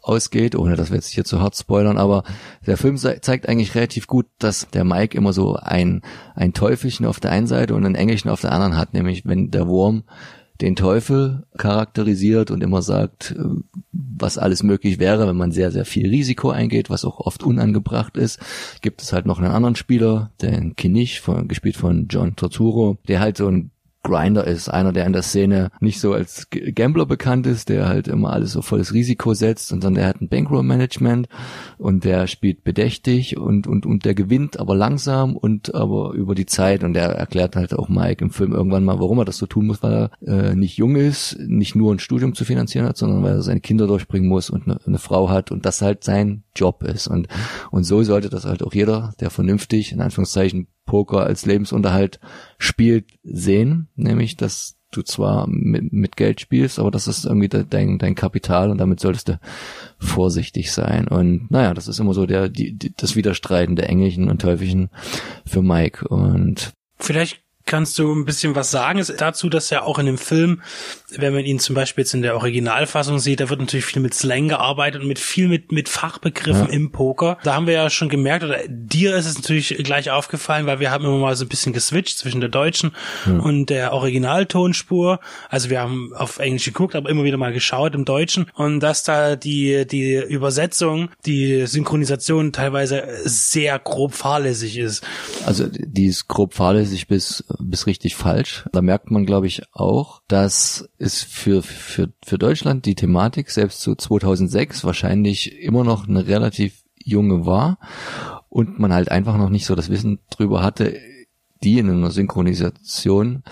ausgeht, 0.01 0.55
ohne 0.55 0.75
dass 0.75 0.89
wir 0.89 0.95
jetzt 0.95 1.09
hier 1.09 1.25
zu 1.25 1.41
hart 1.41 1.55
spoilern, 1.55 1.97
aber 1.97 2.23
der 2.65 2.77
Film 2.77 2.97
zeigt 2.97 3.47
eigentlich 3.47 3.75
relativ 3.75 4.07
gut, 4.07 4.27
dass 4.39 4.67
der 4.73 4.83
Mike 4.83 5.17
immer 5.17 5.33
so 5.33 5.55
ein, 5.55 6.01
ein 6.35 6.53
Teufelchen 6.53 7.05
auf 7.05 7.19
der 7.19 7.31
einen 7.31 7.47
Seite 7.47 7.75
und 7.75 7.85
ein 7.85 7.95
Engelchen 7.95 8.31
auf 8.31 8.41
der 8.41 8.51
anderen 8.51 8.77
hat, 8.77 8.93
nämlich 8.93 9.25
wenn 9.25 9.51
der 9.51 9.67
Wurm 9.67 10.03
den 10.61 10.75
Teufel 10.75 11.45
charakterisiert 11.57 12.51
und 12.51 12.61
immer 12.63 12.81
sagt, 12.81 13.31
äh, 13.31 13.43
was 13.91 14.37
alles 14.37 14.63
möglich 14.63 14.99
wäre, 14.99 15.27
wenn 15.27 15.37
man 15.37 15.51
sehr, 15.51 15.71
sehr 15.71 15.85
viel 15.85 16.09
Risiko 16.09 16.49
eingeht, 16.49 16.89
was 16.89 17.05
auch 17.05 17.19
oft 17.19 17.43
unangebracht 17.43 18.17
ist, 18.17 18.39
gibt 18.81 19.01
es 19.01 19.13
halt 19.13 19.25
noch 19.25 19.39
einen 19.39 19.51
anderen 19.51 19.75
Spieler, 19.75 20.31
den 20.41 20.75
Kinich, 20.75 21.21
von, 21.21 21.47
gespielt 21.47 21.77
von 21.77 22.07
John 22.09 22.35
Torturo, 22.35 22.97
der 23.07 23.21
halt 23.21 23.37
so 23.37 23.47
ein 23.47 23.71
Grinder 24.03 24.45
ist, 24.45 24.69
einer, 24.69 24.93
der 24.93 25.05
in 25.05 25.13
der 25.13 25.23
Szene 25.23 25.71
nicht 25.81 25.99
so 25.99 26.13
als 26.13 26.47
Gambler 26.49 27.05
bekannt 27.05 27.45
ist, 27.47 27.67
der 27.67 27.87
halt 27.87 28.07
immer 28.07 28.31
alles 28.31 28.53
so 28.53 28.61
volles 28.61 28.93
Risiko 28.93 29.33
setzt, 29.33 29.67
sondern 29.67 29.95
der 29.95 30.07
hat 30.07 30.21
ein 30.21 30.29
Bankroll-Management 30.29 31.27
und 31.77 32.05
der 32.05 32.27
spielt 32.27 32.63
bedächtig 32.63 33.37
und, 33.37 33.67
und, 33.67 33.85
und 33.85 34.05
der 34.05 34.15
gewinnt 34.15 34.57
aber 34.57 34.75
langsam 34.75 35.35
und 35.35 35.75
aber 35.75 36.13
über 36.13 36.33
die 36.33 36.45
Zeit. 36.45 36.83
Und 36.83 36.93
der 36.93 37.09
erklärt 37.09 37.57
halt 37.57 37.73
auch 37.73 37.89
Mike 37.89 38.23
im 38.23 38.31
Film 38.31 38.53
irgendwann 38.53 38.85
mal, 38.85 38.99
warum 38.99 39.19
er 39.19 39.25
das 39.25 39.37
so 39.37 39.47
tun 39.47 39.67
muss, 39.67 39.83
weil 39.83 39.93
er 39.93 40.11
äh, 40.25 40.55
nicht 40.55 40.77
jung 40.77 40.95
ist, 40.95 41.37
nicht 41.39 41.75
nur 41.75 41.93
ein 41.93 41.99
Studium 41.99 42.33
zu 42.35 42.45
finanzieren 42.45 42.87
hat, 42.87 42.95
sondern 42.95 43.21
weil 43.21 43.33
er 43.33 43.41
seine 43.41 43.59
Kinder 43.59 43.85
durchbringen 43.85 44.29
muss 44.29 44.49
und 44.49 44.65
eine, 44.65 44.79
eine 44.85 44.99
Frau 44.99 45.29
hat 45.29 45.51
und 45.51 45.65
das 45.65 45.81
halt 45.81 46.05
sein 46.05 46.43
Job 46.55 46.83
ist. 46.83 47.07
Und, 47.07 47.27
und 47.69 47.83
so 47.83 48.01
sollte 48.03 48.29
das 48.29 48.45
halt 48.45 48.63
auch 48.63 48.73
jeder, 48.73 49.13
der 49.19 49.29
vernünftig, 49.29 49.91
in 49.91 49.99
Anführungszeichen, 49.99 50.67
Poker 50.89 51.19
als 51.19 51.45
Lebensunterhalt 51.45 52.19
spielt, 52.57 53.05
sehen, 53.23 53.89
nämlich 53.95 54.37
dass 54.37 54.75
du 54.89 55.03
zwar 55.03 55.45
mit, 55.47 55.93
mit 55.93 56.17
Geld 56.17 56.41
spielst, 56.41 56.79
aber 56.79 56.89
das 56.89 57.07
ist 57.07 57.25
irgendwie 57.25 57.47
dein, 57.47 57.99
dein 57.99 58.15
Kapital 58.15 58.71
und 58.71 58.79
damit 58.79 58.99
solltest 58.99 59.29
du 59.29 59.39
vorsichtig 59.99 60.71
sein. 60.71 61.07
Und 61.07 61.51
naja, 61.51 61.75
das 61.75 61.87
ist 61.87 61.99
immer 61.99 62.15
so 62.15 62.25
der, 62.25 62.49
die, 62.49 62.75
die, 62.75 62.91
das 62.97 63.15
Widerstreiten 63.15 63.75
der 63.75 63.87
Engelchen 63.87 64.31
und 64.31 64.41
Teufelchen 64.41 64.89
für 65.45 65.61
Mike. 65.61 66.07
Und 66.07 66.71
vielleicht 66.97 67.43
Kannst 67.69 67.99
du 67.99 68.11
ein 68.11 68.25
bisschen 68.25 68.55
was 68.55 68.71
sagen 68.71 69.05
dazu, 69.19 69.47
dass 69.47 69.69
ja 69.69 69.83
auch 69.83 69.99
in 69.99 70.07
dem 70.07 70.17
Film, 70.17 70.63
wenn 71.15 71.33
man 71.33 71.45
ihn 71.45 71.59
zum 71.59 71.75
Beispiel 71.75 72.01
jetzt 72.01 72.15
in 72.15 72.23
der 72.23 72.35
Originalfassung 72.35 73.19
sieht, 73.19 73.41
da 73.41 73.49
wird 73.51 73.59
natürlich 73.59 73.85
viel 73.85 74.01
mit 74.01 74.15
Slang 74.15 74.47
gearbeitet 74.47 75.03
und 75.03 75.07
mit 75.07 75.19
viel 75.19 75.47
mit, 75.47 75.71
mit 75.71 75.87
Fachbegriffen 75.87 76.65
ja. 76.65 76.73
im 76.73 76.91
Poker. 76.91 77.37
Da 77.43 77.53
haben 77.53 77.67
wir 77.67 77.75
ja 77.75 77.91
schon 77.91 78.09
gemerkt, 78.09 78.43
oder 78.43 78.57
dir 78.67 79.15
ist 79.15 79.27
es 79.27 79.35
natürlich 79.35 79.77
gleich 79.83 80.09
aufgefallen, 80.09 80.65
weil 80.65 80.79
wir 80.79 80.89
haben 80.89 81.05
immer 81.05 81.19
mal 81.19 81.35
so 81.35 81.45
ein 81.45 81.47
bisschen 81.47 81.71
geswitcht 81.71 82.17
zwischen 82.17 82.41
der 82.41 82.49
deutschen 82.49 82.91
ja. 83.27 83.37
und 83.37 83.67
der 83.67 83.93
Originaltonspur. 83.93 85.19
Also 85.47 85.69
wir 85.69 85.79
haben 85.79 86.11
auf 86.15 86.39
Englisch 86.39 86.65
geguckt, 86.65 86.95
aber 86.95 87.07
immer 87.07 87.23
wieder 87.23 87.37
mal 87.37 87.53
geschaut 87.53 87.93
im 87.93 88.03
Deutschen 88.03 88.47
und 88.55 88.79
dass 88.79 89.03
da 89.03 89.35
die, 89.35 89.85
die 89.85 90.15
Übersetzung, 90.15 91.09
die 91.27 91.67
Synchronisation 91.67 92.51
teilweise 92.51 93.03
sehr 93.25 93.77
grob 93.77 94.15
fahrlässig 94.15 94.79
ist. 94.79 95.03
Also 95.45 95.67
die 95.67 96.07
ist 96.07 96.27
grob 96.27 96.55
fahrlässig 96.55 97.07
bis 97.07 97.43
bis 97.59 97.87
richtig 97.87 98.15
falsch. 98.15 98.67
Da 98.71 98.81
merkt 98.81 99.11
man, 99.11 99.25
glaube 99.25 99.47
ich, 99.47 99.63
auch, 99.73 100.21
dass 100.27 100.89
es 100.97 101.23
für, 101.23 101.61
für, 101.61 102.11
für 102.23 102.37
Deutschland 102.37 102.85
die 102.85 102.95
Thematik 102.95 103.51
selbst 103.51 103.81
zu 103.81 103.95
2006 103.95 104.83
wahrscheinlich 104.83 105.59
immer 105.61 105.83
noch 105.83 106.07
eine 106.07 106.27
relativ 106.27 106.83
junge 107.03 107.45
war 107.45 107.79
und 108.49 108.79
man 108.79 108.93
halt 108.93 109.11
einfach 109.11 109.37
noch 109.37 109.49
nicht 109.49 109.65
so 109.65 109.75
das 109.75 109.89
Wissen 109.89 110.19
drüber 110.29 110.63
hatte, 110.63 110.97
die 111.63 111.79
in 111.79 111.89
einer 111.89 112.11
Synchronisation 112.11 113.43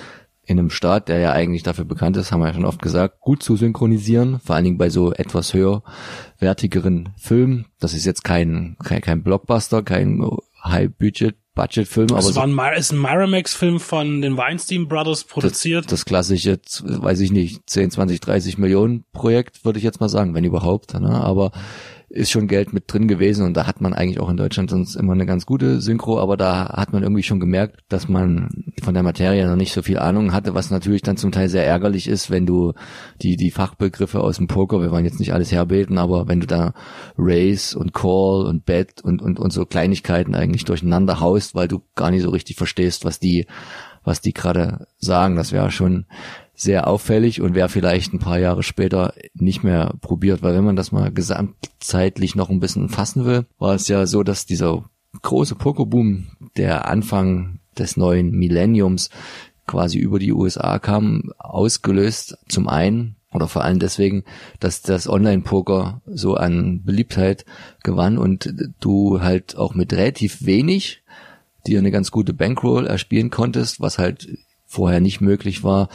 in 0.48 0.60
einem 0.60 0.70
Staat, 0.70 1.10
der 1.10 1.20
ja 1.20 1.34
eigentlich 1.34 1.64
dafür 1.64 1.84
bekannt 1.84 2.16
ist, 2.16 2.32
haben 2.32 2.40
wir 2.40 2.48
ja 2.48 2.54
schon 2.54 2.64
oft 2.64 2.82
gesagt, 2.82 3.20
gut 3.20 3.44
zu 3.44 3.58
synchronisieren, 3.58 4.40
vor 4.40 4.56
allen 4.56 4.64
Dingen 4.64 4.78
bei 4.78 4.90
so 4.90 5.12
etwas 5.12 5.54
höherwertigeren 5.54 7.10
Filmen. 7.18 7.66
Das 7.80 7.94
ist 7.94 8.06
jetzt 8.06 8.24
kein, 8.24 8.78
kein, 8.82 9.02
kein 9.02 9.24
Blockbuster, 9.24 9.84
kein 9.84 10.26
High-Budget 10.64 11.36
Budgetfilm. 11.58 12.08
Das 12.08 12.36
war 12.36 12.48
ein, 12.48 12.78
ist 12.78 12.94
ein 12.94 13.02
Miramax-Film 13.02 13.80
von 13.80 14.22
den 14.22 14.38
Weinstein 14.38 14.88
Brothers 14.88 15.26
produziert. 15.26 15.86
Das, 15.86 15.92
das 15.92 16.06
klassische, 16.06 16.60
weiß 16.84 17.20
ich 17.20 17.32
nicht, 17.32 17.70
10, 17.70 17.92
20, 17.92 18.22
30 18.22 18.58
Millionen 18.58 19.04
Projekt, 19.12 19.66
würde 19.66 19.80
ich 19.80 19.84
jetzt 19.84 20.00
mal 20.00 20.08
sagen, 20.08 20.34
wenn 20.36 20.46
überhaupt. 20.46 20.94
Ne? 20.94 21.10
Aber 21.10 21.52
ist 22.10 22.32
schon 22.32 22.48
Geld 22.48 22.72
mit 22.72 22.86
drin 22.88 23.10
gewesen 23.10 23.46
und 23.46 23.56
da 23.56 23.68
hat 23.68 23.82
man 23.82 23.94
eigentlich 23.94 24.22
auch 24.22 24.30
in 24.30 24.38
Deutschland 24.38 24.70
sonst 24.70 24.96
immer 24.96 25.12
eine 25.12 25.26
ganz 25.26 25.46
gute 25.46 25.82
Synchro, 25.82 26.20
aber 26.20 26.38
da 26.38 26.70
hat 26.70 26.94
man 26.94 27.04
irgendwie 27.04 27.24
schon 27.24 27.42
gemerkt, 27.42 27.82
dass 27.90 28.08
man 28.08 28.72
von 28.82 28.94
der 28.94 29.04
Materie 29.04 29.46
noch 29.46 29.58
nicht 29.58 29.74
so 29.74 29.82
viel 29.82 30.00
Ahnung 30.00 30.32
hatte, 30.32 30.56
was 30.56 30.72
natürlich 30.72 31.02
dann 31.02 31.18
zum 31.18 31.34
Teil 31.34 31.50
sehr 31.50 31.66
ärgerlich 31.66 32.08
ist, 32.08 32.32
wenn 32.32 32.46
du 32.46 32.74
die, 33.22 33.36
die 33.36 33.52
Fachbegriffe 33.52 34.22
aus 34.22 34.38
dem 34.38 34.48
Poker, 34.48 34.82
wir 34.82 34.92
wollen 34.92 35.04
jetzt 35.04 35.20
nicht 35.20 35.34
alles 35.34 35.52
herbeten, 35.52 35.98
aber 35.98 36.30
wenn 36.30 36.40
du 36.40 36.48
da 36.48 36.74
Race 37.18 37.76
und 37.76 37.94
Call 37.94 38.46
und 38.46 38.66
Bet 38.66 39.02
und, 39.04 39.22
und, 39.22 39.38
und 39.38 39.52
so 39.52 39.66
Kleinigkeiten 39.66 40.34
eigentlich 40.34 40.64
durcheinander 40.64 41.20
haust, 41.20 41.56
weil 41.56 41.68
du 41.68 41.82
gar 41.96 42.12
nicht 42.12 42.24
so 42.24 42.30
richtig 42.30 42.56
verstehst, 42.56 43.04
was 43.04 43.20
die, 43.20 43.48
was 44.06 44.22
die 44.22 44.32
gerade 44.32 44.88
sagen, 44.98 45.36
das 45.36 45.52
wäre 45.52 45.72
schon 45.72 46.06
sehr 46.58 46.88
auffällig 46.88 47.40
und 47.40 47.54
wer 47.54 47.70
vielleicht 47.70 48.14
ein 48.14 48.20
paar 48.20 48.40
Jahre 48.40 48.64
später 48.64 49.14
nicht 49.36 49.64
mehr 49.64 49.94
probiert, 50.02 50.42
weil 50.42 50.56
wenn 50.56 50.66
man 50.66 50.76
das 50.76 50.92
mal 50.92 51.12
gesamtzeitlich 51.12 52.36
noch 52.36 52.50
ein 52.50 52.60
bisschen 52.60 52.90
fassen 52.90 53.26
will, 53.26 53.46
war 53.60 53.76
es 53.76 53.88
ja 53.88 54.08
so, 54.08 54.24
dass 54.24 54.48
dieser 54.48 54.90
große 55.22 55.54
Pokerboom, 55.54 56.30
der 56.58 56.88
Anfang 56.88 57.60
des 57.78 57.96
neuen 57.96 58.32
Millenniums 58.32 59.12
quasi 59.68 60.00
über 60.00 60.18
die 60.18 60.34
USA 60.34 60.80
kam, 60.80 61.32
ausgelöst 61.38 62.38
zum 62.48 62.68
einen 62.68 63.18
oder 63.32 63.48
vor 63.48 63.64
allem 63.64 63.78
deswegen, 63.78 64.24
dass 64.60 64.82
das 64.82 65.08
Online-Poker 65.08 66.02
so 66.08 66.36
an 66.36 66.82
Beliebtheit 66.84 67.46
gewann 67.84 68.18
und 68.18 68.52
du 68.80 69.22
halt 69.22 69.56
auch 69.58 69.76
mit 69.76 69.94
relativ 69.94 70.44
wenig 70.44 71.04
dir 71.68 71.78
eine 71.78 71.92
ganz 71.92 72.10
gute 72.10 72.34
Bankroll 72.34 72.88
erspielen 72.88 73.30
konntest, 73.30 73.80
was 73.80 74.00
halt 74.00 74.28
vorher 74.66 75.00
nicht 75.00 75.22
möglich 75.22 75.64
war 75.64 75.90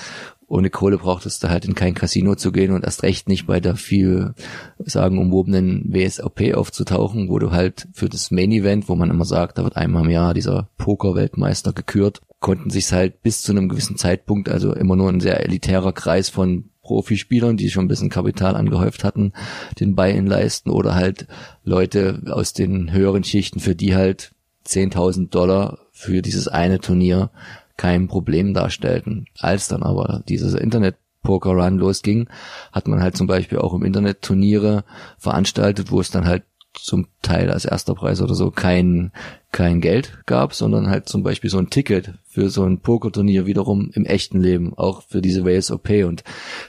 ohne 0.52 0.68
Kohle 0.68 0.98
brauchtest 0.98 1.42
du 1.42 1.48
halt 1.48 1.64
in 1.64 1.74
kein 1.74 1.94
Casino 1.94 2.34
zu 2.34 2.52
gehen 2.52 2.72
und 2.72 2.84
erst 2.84 3.02
recht 3.02 3.26
nicht 3.26 3.46
bei 3.46 3.58
der 3.58 3.74
viel 3.74 4.34
sagen 4.78 5.16
umwobenen 5.18 5.90
WSOP 5.90 6.52
aufzutauchen, 6.54 7.30
wo 7.30 7.38
du 7.38 7.52
halt 7.52 7.88
für 7.94 8.10
das 8.10 8.30
Main 8.30 8.52
Event, 8.52 8.86
wo 8.86 8.94
man 8.94 9.08
immer 9.08 9.24
sagt, 9.24 9.56
da 9.56 9.64
wird 9.64 9.76
einmal 9.76 10.04
im 10.04 10.10
Jahr 10.10 10.34
dieser 10.34 10.68
Poker-Weltmeister 10.76 11.72
gekürt, 11.72 12.20
konnten 12.40 12.68
sich 12.68 12.92
halt 12.92 13.22
bis 13.22 13.40
zu 13.40 13.52
einem 13.52 13.70
gewissen 13.70 13.96
Zeitpunkt, 13.96 14.50
also 14.50 14.74
immer 14.74 14.94
nur 14.94 15.08
ein 15.08 15.20
sehr 15.20 15.42
elitärer 15.42 15.94
Kreis 15.94 16.28
von 16.28 16.68
Profispielern, 16.82 17.56
die 17.56 17.70
schon 17.70 17.86
ein 17.86 17.88
bisschen 17.88 18.10
Kapital 18.10 18.54
angehäuft 18.54 19.04
hatten, 19.04 19.32
den 19.80 19.94
Buy-in 19.94 20.26
leisten 20.26 20.68
oder 20.68 20.94
halt 20.94 21.28
Leute 21.64 22.20
aus 22.26 22.52
den 22.52 22.92
höheren 22.92 23.24
Schichten, 23.24 23.58
für 23.58 23.74
die 23.74 23.94
halt 23.94 24.32
10.000 24.66 25.30
Dollar 25.30 25.78
für 25.92 26.20
dieses 26.20 26.46
eine 26.46 26.78
Turnier 26.78 27.30
kein 27.76 28.08
Problem 28.08 28.54
darstellten. 28.54 29.26
Als 29.38 29.68
dann 29.68 29.82
aber 29.82 30.22
dieses 30.28 30.54
Internet 30.54 30.96
Poker 31.22 31.50
Run 31.52 31.78
losging, 31.78 32.28
hat 32.72 32.88
man 32.88 33.00
halt 33.00 33.16
zum 33.16 33.26
Beispiel 33.26 33.58
auch 33.58 33.74
im 33.74 33.84
Internet 33.84 34.22
Turniere 34.22 34.84
veranstaltet, 35.18 35.90
wo 35.90 36.00
es 36.00 36.10
dann 36.10 36.26
halt 36.26 36.42
zum 36.74 37.06
Teil 37.20 37.50
als 37.50 37.64
erster 37.64 37.94
Preis 37.94 38.20
oder 38.22 38.34
so 38.34 38.50
kein, 38.50 39.12
kein 39.52 39.80
Geld 39.80 40.18
gab, 40.26 40.54
sondern 40.54 40.88
halt 40.88 41.08
zum 41.08 41.22
Beispiel 41.22 41.50
so 41.50 41.58
ein 41.58 41.70
Ticket 41.70 42.14
für 42.24 42.48
so 42.50 42.64
ein 42.64 42.80
Pokerturnier 42.80 43.46
wiederum 43.46 43.90
im 43.92 44.06
echten 44.06 44.40
Leben, 44.40 44.72
auch 44.76 45.02
für 45.02 45.20
diese 45.20 45.44
WSOP 45.44 45.90
und 46.06 46.24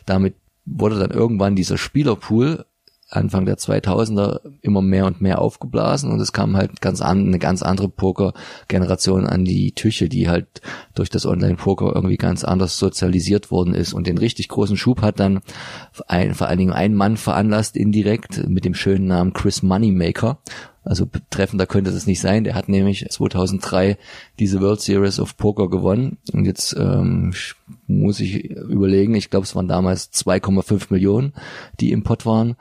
damit 0.05 0.35
wurde 0.65 0.99
dann 0.99 1.11
irgendwann 1.11 1.55
dieser 1.55 1.77
Spielerpool 1.77 2.65
Anfang 3.15 3.45
der 3.45 3.57
2000er 3.57 4.41
immer 4.61 4.81
mehr 4.81 5.05
und 5.05 5.21
mehr 5.21 5.39
aufgeblasen 5.39 6.11
und 6.11 6.19
es 6.19 6.33
kam 6.33 6.57
halt 6.57 6.81
ganz 6.81 7.01
an, 7.01 7.27
eine 7.27 7.39
ganz 7.39 7.61
andere 7.61 7.89
Poker-Generation 7.89 9.27
an 9.27 9.45
die 9.45 9.73
Tüche, 9.73 10.09
die 10.09 10.29
halt 10.29 10.61
durch 10.95 11.09
das 11.09 11.25
Online-Poker 11.25 11.93
irgendwie 11.93 12.17
ganz 12.17 12.43
anders 12.43 12.77
sozialisiert 12.77 13.51
worden 13.51 13.73
ist 13.73 13.93
und 13.93 14.07
den 14.07 14.17
richtig 14.17 14.49
großen 14.49 14.77
Schub 14.77 15.01
hat 15.01 15.19
dann 15.19 15.41
ein, 16.07 16.33
vor 16.33 16.47
allen 16.47 16.59
Dingen 16.59 16.73
ein 16.73 16.93
Mann 16.95 17.17
veranlasst 17.17 17.77
indirekt 17.77 18.47
mit 18.47 18.65
dem 18.65 18.73
schönen 18.73 19.07
Namen 19.07 19.33
Chris 19.33 19.63
Moneymaker 19.63 20.39
also 20.83 21.07
treffender 21.29 21.65
könnte 21.65 21.91
es 21.91 22.07
nicht 22.07 22.19
sein. 22.19 22.43
Der 22.43 22.55
hat 22.55 22.69
nämlich 22.69 23.05
2003 23.09 23.97
diese 24.39 24.61
World 24.61 24.81
Series 24.81 25.19
of 25.19 25.37
Poker 25.37 25.69
gewonnen. 25.69 26.17
Und 26.33 26.45
jetzt 26.45 26.75
ähm, 26.77 27.33
muss 27.87 28.19
ich 28.19 28.51
überlegen, 28.51 29.15
ich 29.15 29.29
glaube, 29.29 29.45
es 29.45 29.55
waren 29.55 29.67
damals 29.67 30.11
2,5 30.13 30.87
Millionen, 30.89 31.33
die 31.79 31.91
im 31.91 32.03
Pot 32.03 32.25
waren 32.25 32.55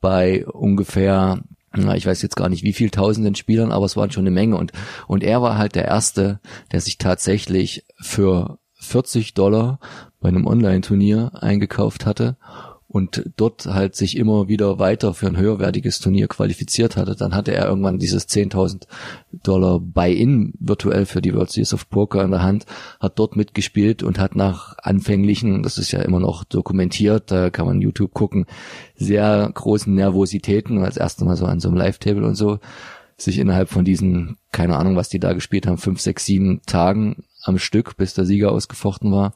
bei 0.00 0.46
ungefähr 0.46 1.42
na, 1.78 1.94
ich 1.94 2.06
weiß 2.06 2.22
jetzt 2.22 2.36
gar 2.36 2.48
nicht 2.48 2.62
wie 2.62 2.72
viel 2.72 2.88
tausenden 2.88 3.34
Spielern, 3.34 3.70
aber 3.70 3.84
es 3.84 3.98
waren 3.98 4.10
schon 4.10 4.22
eine 4.22 4.30
Menge 4.30 4.56
und, 4.56 4.72
und 5.06 5.22
er 5.22 5.42
war 5.42 5.58
halt 5.58 5.74
der 5.74 5.84
erste, 5.84 6.40
der 6.72 6.80
sich 6.80 6.96
tatsächlich 6.96 7.84
für 8.00 8.58
40 8.74 9.34
Dollar 9.34 9.78
bei 10.20 10.28
einem 10.28 10.46
Online-Turnier 10.46 11.32
eingekauft 11.34 12.06
hatte 12.06 12.36
und 12.88 13.30
dort 13.36 13.66
halt 13.66 13.96
sich 13.96 14.16
immer 14.16 14.48
wieder 14.48 14.78
weiter 14.78 15.12
für 15.12 15.26
ein 15.26 15.36
höherwertiges 15.36 15.98
Turnier 15.98 16.28
qualifiziert 16.28 16.96
hatte, 16.96 17.16
dann 17.16 17.34
hatte 17.34 17.52
er 17.52 17.66
irgendwann 17.66 17.98
dieses 17.98 18.28
10.000 18.28 18.82
Dollar 19.32 19.80
Buy-in 19.80 20.54
virtuell 20.60 21.04
für 21.04 21.20
die 21.20 21.34
World 21.34 21.50
Series 21.50 21.74
of 21.74 21.90
Poker 21.90 22.22
in 22.22 22.30
der 22.30 22.42
Hand, 22.42 22.64
hat 23.00 23.18
dort 23.18 23.34
mitgespielt 23.34 24.02
und 24.02 24.18
hat 24.18 24.36
nach 24.36 24.76
anfänglichen, 24.78 25.62
das 25.62 25.78
ist 25.78 25.90
ja 25.90 26.00
immer 26.02 26.20
noch 26.20 26.44
dokumentiert, 26.44 27.30
da 27.30 27.50
kann 27.50 27.66
man 27.66 27.80
YouTube 27.80 28.14
gucken, 28.14 28.46
sehr 28.94 29.50
großen 29.52 29.92
Nervositäten, 29.92 30.78
als 30.78 30.96
erstes 30.96 31.24
Mal 31.24 31.36
so 31.36 31.46
an 31.46 31.60
so 31.60 31.68
einem 31.68 31.76
Live-Table 31.78 32.24
und 32.24 32.36
so, 32.36 32.60
sich 33.18 33.38
innerhalb 33.38 33.68
von 33.68 33.84
diesen, 33.84 34.36
keine 34.52 34.76
Ahnung, 34.76 34.94
was 34.94 35.08
die 35.08 35.18
da 35.18 35.32
gespielt 35.32 35.66
haben, 35.66 35.78
fünf, 35.78 36.00
sechs, 36.00 36.24
sieben 36.24 36.60
Tagen 36.66 37.24
am 37.42 37.58
Stück, 37.58 37.96
bis 37.96 38.14
der 38.14 38.26
Sieger 38.26 38.52
ausgefochten 38.52 39.10
war, 39.10 39.32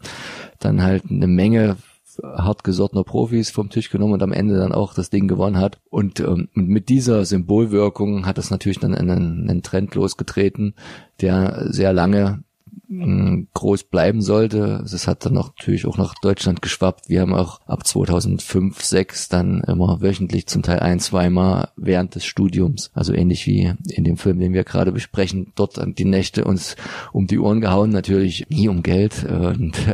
dann 0.59 0.83
halt 0.83 1.05
eine 1.11 1.27
Menge 1.27 1.77
hartgesottener 2.23 3.05
Profis 3.05 3.51
vom 3.51 3.71
Tisch 3.71 3.91
genommen 3.91 4.15
und 4.15 4.23
am 4.23 4.33
Ende 4.33 4.57
dann 4.59 4.73
auch 4.73 4.95
das 4.95 5.11
Ding 5.11 5.29
gewonnen 5.29 5.59
hat. 5.59 5.79
Und 5.91 6.21
ähm, 6.21 6.49
mit 6.55 6.89
dieser 6.89 7.25
Symbolwirkung 7.25 8.27
hat 8.27 8.39
das 8.39 8.51
natürlich 8.51 8.81
dann 8.81 8.95
einen, 8.95 9.49
einen 9.49 9.63
Trend 9.63 9.95
losgetreten, 9.95 10.75
der 11.21 11.67
sehr 11.73 11.93
lange 11.93 12.43
mm, 12.89 13.43
groß 13.55 13.85
bleiben 13.85 14.23
sollte. 14.23 14.83
Es 14.85 15.07
hat 15.07 15.25
dann 15.25 15.39
auch 15.39 15.51
natürlich 15.59 15.87
auch 15.87 15.99
nach 15.99 16.15
Deutschland 16.23 16.63
geschwappt. 16.63 17.09
Wir 17.09 17.21
haben 17.21 17.35
auch 17.35 17.61
ab 17.67 17.87
2005, 17.87 18.83
6 18.83 19.29
dann 19.29 19.61
immer 19.63 20.01
wöchentlich 20.01 20.47
zum 20.47 20.63
Teil 20.63 20.81
ein, 20.81 21.01
zweimal 21.01 21.69
während 21.77 22.15
des 22.15 22.25
Studiums, 22.25 22.91
also 22.95 23.13
ähnlich 23.13 23.47
wie 23.47 23.73
in 23.89 24.05
dem 24.05 24.17
Film, 24.17 24.41
den 24.41 24.53
wir 24.53 24.65
gerade 24.65 24.93
besprechen, 24.93 25.53
dort 25.55 25.81
die 25.99 26.05
Nächte 26.05 26.45
uns 26.45 26.77
um 27.13 27.27
die 27.27 27.39
Ohren 27.39 27.61
gehauen, 27.61 27.91
natürlich 27.91 28.47
nie 28.49 28.69
um 28.69 28.83
Geld 28.83 29.25
und 29.25 29.75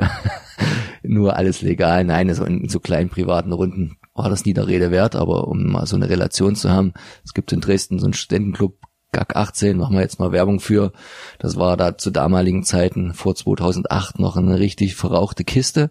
nur 1.08 1.36
alles 1.36 1.62
legal. 1.62 2.04
Nein, 2.04 2.32
so 2.34 2.44
in 2.44 2.68
so 2.68 2.80
kleinen 2.80 3.10
privaten 3.10 3.52
Runden 3.52 3.96
war 4.14 4.30
das 4.30 4.44
nie 4.44 4.54
der 4.54 4.66
Rede 4.66 4.90
wert, 4.90 5.14
aber 5.14 5.48
um 5.48 5.66
mal 5.66 5.86
so 5.86 5.96
eine 5.96 6.08
Relation 6.08 6.56
zu 6.56 6.70
haben, 6.70 6.92
es 7.24 7.34
gibt 7.34 7.52
in 7.52 7.60
Dresden 7.60 7.98
so 7.98 8.06
einen 8.06 8.14
Studentenclub, 8.14 8.78
GAG 9.12 9.34
18, 9.34 9.78
machen 9.78 9.94
wir 9.94 10.02
jetzt 10.02 10.18
mal 10.18 10.32
Werbung 10.32 10.60
für. 10.60 10.92
Das 11.38 11.56
war 11.56 11.76
da 11.76 11.96
zu 11.96 12.10
damaligen 12.10 12.64
Zeiten 12.64 13.14
vor 13.14 13.34
2008 13.34 14.18
noch 14.18 14.36
eine 14.36 14.58
richtig 14.58 14.94
verrauchte 14.94 15.44
Kiste. 15.44 15.90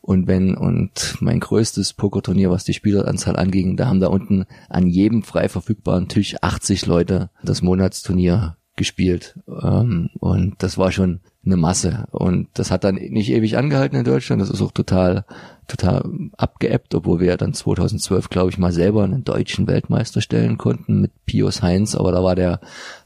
Und 0.00 0.26
wenn, 0.26 0.56
und 0.56 1.16
mein 1.20 1.40
größtes 1.40 1.92
Pokerturnier, 1.92 2.50
was 2.50 2.64
die 2.64 2.74
Spieleranzahl 2.74 3.36
anging, 3.36 3.76
da 3.76 3.86
haben 3.86 4.00
da 4.00 4.08
unten 4.08 4.46
an 4.68 4.88
jedem 4.88 5.22
frei 5.22 5.48
verfügbaren 5.48 6.08
Tisch 6.08 6.36
80 6.40 6.86
Leute 6.86 7.30
das 7.42 7.62
Monatsturnier 7.62 8.56
gespielt. 8.76 9.38
Ähm, 9.46 10.10
und 10.18 10.54
das 10.58 10.76
war 10.78 10.90
schon 10.90 11.20
eine 11.44 11.56
Masse. 11.56 12.06
Und 12.10 12.48
das 12.54 12.70
hat 12.70 12.84
dann 12.84 12.94
nicht 12.94 13.30
ewig 13.30 13.56
angehalten 13.56 13.96
in 13.96 14.04
Deutschland. 14.04 14.40
Das 14.40 14.50
ist 14.50 14.62
auch 14.62 14.72
total, 14.72 15.24
total 15.68 16.04
abgeebbt, 16.36 16.94
obwohl 16.94 17.20
wir 17.20 17.36
dann 17.36 17.54
2012, 17.54 18.30
glaube 18.30 18.50
ich, 18.50 18.58
mal 18.58 18.72
selber 18.72 19.04
einen 19.04 19.24
deutschen 19.24 19.66
Weltmeister 19.66 20.20
stellen 20.20 20.58
konnten 20.58 21.00
mit 21.00 21.12
Pius 21.26 21.62
Heinz. 21.62 21.94
Aber 21.94 22.12
da 22.12 22.22
war 22.22 22.34
der, 22.34 22.60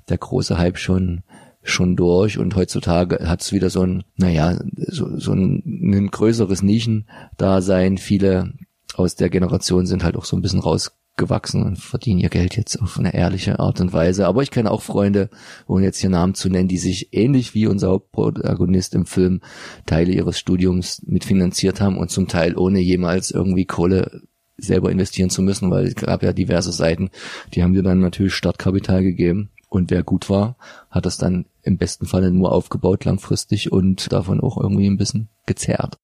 der 0.09 0.19
große 0.19 0.59
Hype 0.59 0.79
schon, 0.79 1.23
schon 1.63 1.97
durch 1.97 2.39
und 2.39 2.55
heutzutage 2.57 3.29
hat 3.29 3.43
es 3.43 3.53
wieder 3.53 3.71
so 3.71 3.83
ein, 3.83 4.05
naja, 4.17 4.59
so, 4.77 5.19
so 5.19 5.33
ein, 5.33 5.63
ein 5.67 6.11
größeres 6.11 6.63
Nischendasein. 6.63 7.99
Viele 7.99 8.53
aus 8.95 9.15
der 9.15 9.31
Generation 9.31 9.87
sind 9.87 10.05
halt 10.05 10.17
auch 10.17 10.25
so 10.25 10.37
ein 10.37 10.43
bisschen 10.43 10.61
raus 10.61 10.93
gewachsen 11.19 11.63
und 11.63 11.79
verdienen 11.79 12.21
ihr 12.21 12.31
Geld 12.31 12.57
jetzt 12.57 12.81
auf 12.81 12.99
eine 12.99 13.13
ehrliche 13.13 13.59
Art 13.59 13.81
und 13.81 13.93
Weise. 13.93 14.27
Aber 14.27 14.43
ich 14.43 14.51
kenne 14.51 14.71
auch 14.71 14.81
Freunde, 14.83 15.29
ohne 15.67 15.85
jetzt 15.85 15.99
hier 15.99 16.11
Namen 16.11 16.35
zu 16.35 16.49
nennen, 16.49 16.69
die 16.69 16.79
sich 16.79 17.13
ähnlich 17.13 17.55
wie 17.55 17.67
unser 17.67 17.89
Hauptprotagonist 17.89 18.95
im 18.95 19.05
Film 19.05 19.41
Teile 19.85 20.13
ihres 20.13 20.39
Studiums 20.39 21.03
mitfinanziert 21.07 21.81
haben 21.81 21.99
und 21.99 22.11
zum 22.11 22.29
Teil 22.29 22.57
ohne 22.57 22.81
jemals 22.81 23.31
irgendwie 23.31 23.67
Kohle 23.67 24.23
selber 24.57 24.91
investieren 24.91 25.31
zu 25.31 25.43
müssen, 25.43 25.71
weil 25.71 25.87
es 25.87 25.95
gab 25.95 26.23
ja 26.23 26.33
diverse 26.33 26.73
Seiten, 26.73 27.11
die 27.55 27.63
haben 27.63 27.75
dir 27.75 27.83
dann 27.83 28.01
natürlich 28.01 28.35
Startkapital 28.35 29.03
gegeben. 29.03 29.51
Und 29.71 29.91
wer 29.91 30.03
gut 30.03 30.31
war, 30.31 30.57
hat 30.91 31.05
das 31.05 31.19
dann 31.19 31.45
im 31.63 31.77
besten 31.77 32.07
Falle 32.07 32.31
nur 32.31 32.53
aufgebaut 32.53 33.05
langfristig 33.05 33.71
und 33.71 34.11
davon 34.13 34.41
auch 34.41 34.57
irgendwie 34.57 34.87
ein 34.87 34.97
bisschen 34.97 35.29
gezerrt. 35.45 35.99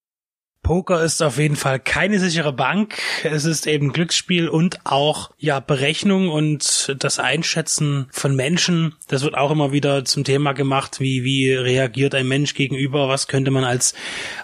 Poker 0.64 1.04
ist 1.04 1.23
auf 1.23 1.38
jeden 1.38 1.54
Fall 1.54 1.78
keine 1.78 2.18
sichere 2.18 2.52
Bank. 2.52 2.99
Es 3.23 3.44
ist 3.44 3.68
eben 3.68 3.92
Glücksspiel 3.92 4.49
und 4.49 4.80
auch 4.83 5.30
ja 5.38 5.61
Berechnung 5.61 6.30
und 6.30 6.97
das 6.99 7.21
Einschätzen 7.21 8.09
von 8.11 8.35
Menschen. 8.35 8.97
Das 9.06 9.23
wird 9.23 9.37
auch 9.37 9.52
immer 9.52 9.71
wieder 9.71 10.04
zum 10.04 10.25
Thema 10.25 10.52
gemacht. 10.54 10.99
Wie 10.99 11.23
wie 11.23 11.52
reagiert 11.52 12.16
ein 12.16 12.26
Mensch 12.26 12.54
gegenüber? 12.54 13.09
Was 13.09 13.28
könnte 13.28 13.52
man 13.52 13.62
als 13.62 13.94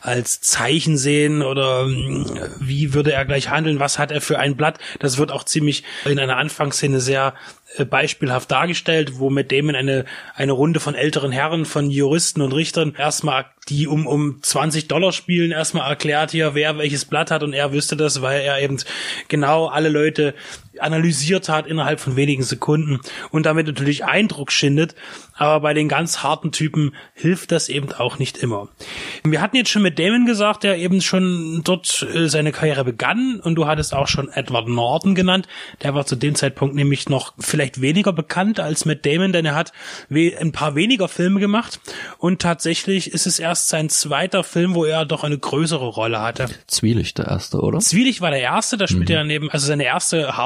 als 0.03 0.41
Zeichen 0.43 0.97
sehen 0.97 1.43
oder 1.43 1.89
wie 1.89 2.95
würde 2.95 3.13
er 3.13 3.25
gleich 3.25 3.49
handeln? 3.49 3.81
Was 3.81 3.99
hat 3.99 4.13
er 4.13 4.21
für 4.21 4.39
ein 4.39 4.57
Blatt? 4.57 4.79
Das 5.01 5.19
wird 5.19 5.33
auch 5.33 5.45
ziemlich 5.45 5.83
in 6.05 6.21
einer 6.21 6.37
Anfangsszene 6.37 7.01
sehr 7.01 7.35
beispielhaft 7.85 8.51
dargestellt, 8.51 9.19
wo 9.19 9.31
mit 9.31 9.51
dem 9.51 9.69
in 9.69 9.77
eine, 9.77 10.05
eine 10.35 10.53
Runde 10.53 10.81
von 10.81 10.95
älteren 10.95 11.33
Herren, 11.33 11.65
von 11.65 11.91
Juristen 11.91 12.43
und 12.43 12.53
Richtern 12.53 12.95
erstmal 12.99 13.47
die 13.69 13.87
um, 13.87 14.07
um 14.07 14.43
20 14.43 14.89
Dollar 14.89 15.13
spielen, 15.13 15.53
erstmal 15.53 15.89
erklärt 15.89 16.33
hier, 16.33 16.55
wer 16.55 16.79
welches 16.79 17.05
Blatt 17.05 17.31
hat 17.31 17.43
und 17.43 17.53
er 17.53 17.73
wüsste 17.73 17.97
das, 17.97 18.23
weil 18.23 18.41
er 18.41 18.61
eben 18.61 18.79
genau 19.29 19.67
alle 19.67 19.89
Leute 19.89 20.35
analysiert 20.79 21.49
hat 21.49 21.67
innerhalb 21.67 22.01
von 22.01 22.17
wenigen 22.17 22.43
Sekunden 22.43 23.01
und 23.31 23.47
damit 23.47 23.67
natürlich 23.67 24.05
Eindruck 24.05 24.53
schindet. 24.53 24.95
Aber 25.35 25.61
bei 25.61 25.75
den 25.75 25.89
ganz 25.89 26.23
harten 26.23 26.53
Typen 26.53 26.95
hilft 27.15 27.51
das 27.51 27.71
eben 27.71 27.93
auch 27.93 28.19
nicht 28.19 28.39
immer. 28.39 28.69
Wir 29.25 29.41
hatten 29.41 29.57
jetzt 29.57 29.71
schon 29.71 29.83
mit 29.83 29.99
Damon 29.99 30.27
gesagt, 30.27 30.65
der 30.65 30.77
eben 30.77 31.01
schon 31.01 31.63
dort 31.65 32.07
äh, 32.15 32.29
seine 32.29 32.53
Karriere 32.53 32.85
begann 32.85 33.41
und 33.43 33.55
du 33.55 33.67
hattest 33.67 33.95
auch 33.95 34.07
schon 34.07 34.29
Edward 34.29 34.69
Norton 34.69 35.15
genannt. 35.15 35.49
Der 35.83 35.95
war 35.95 36.05
zu 36.05 36.15
dem 36.15 36.35
Zeitpunkt 36.35 36.75
nämlich 36.75 37.09
noch 37.09 37.33
vielleicht 37.39 37.81
weniger 37.81 38.13
bekannt 38.13 38.61
als 38.61 38.85
mit 38.85 39.07
Damon, 39.07 39.33
denn 39.33 39.47
er 39.47 39.55
hat 39.55 39.73
ein 40.11 40.53
paar 40.53 40.75
weniger 40.75 41.09
Filme 41.09 41.41
gemacht 41.41 41.81
und 42.19 42.43
tatsächlich 42.43 43.13
ist 43.13 43.27
es 43.27 43.39
erst 43.39 43.69
sein 43.69 43.89
zweiter 43.89 44.45
Film, 44.45 44.75
wo 44.75 44.85
er 44.85 45.07
doch 45.07 45.25
eine 45.25 45.39
größere 45.39 45.87
Rolle 45.87 46.21
hatte. 46.21 46.49
Zwielicht 46.67 47.19
der 47.19 47.29
erste, 47.29 47.61
oder? 47.61 47.79
Zwielicht 47.79 48.21
war 48.21 48.31
der 48.31 48.41
erste, 48.41 48.77
da 48.77 48.87
spielt 48.87 49.09
mhm. 49.09 49.15
er 49.15 49.25
neben, 49.25 49.51
also 49.51 49.67
seine 49.67 49.85
erste 49.85 50.37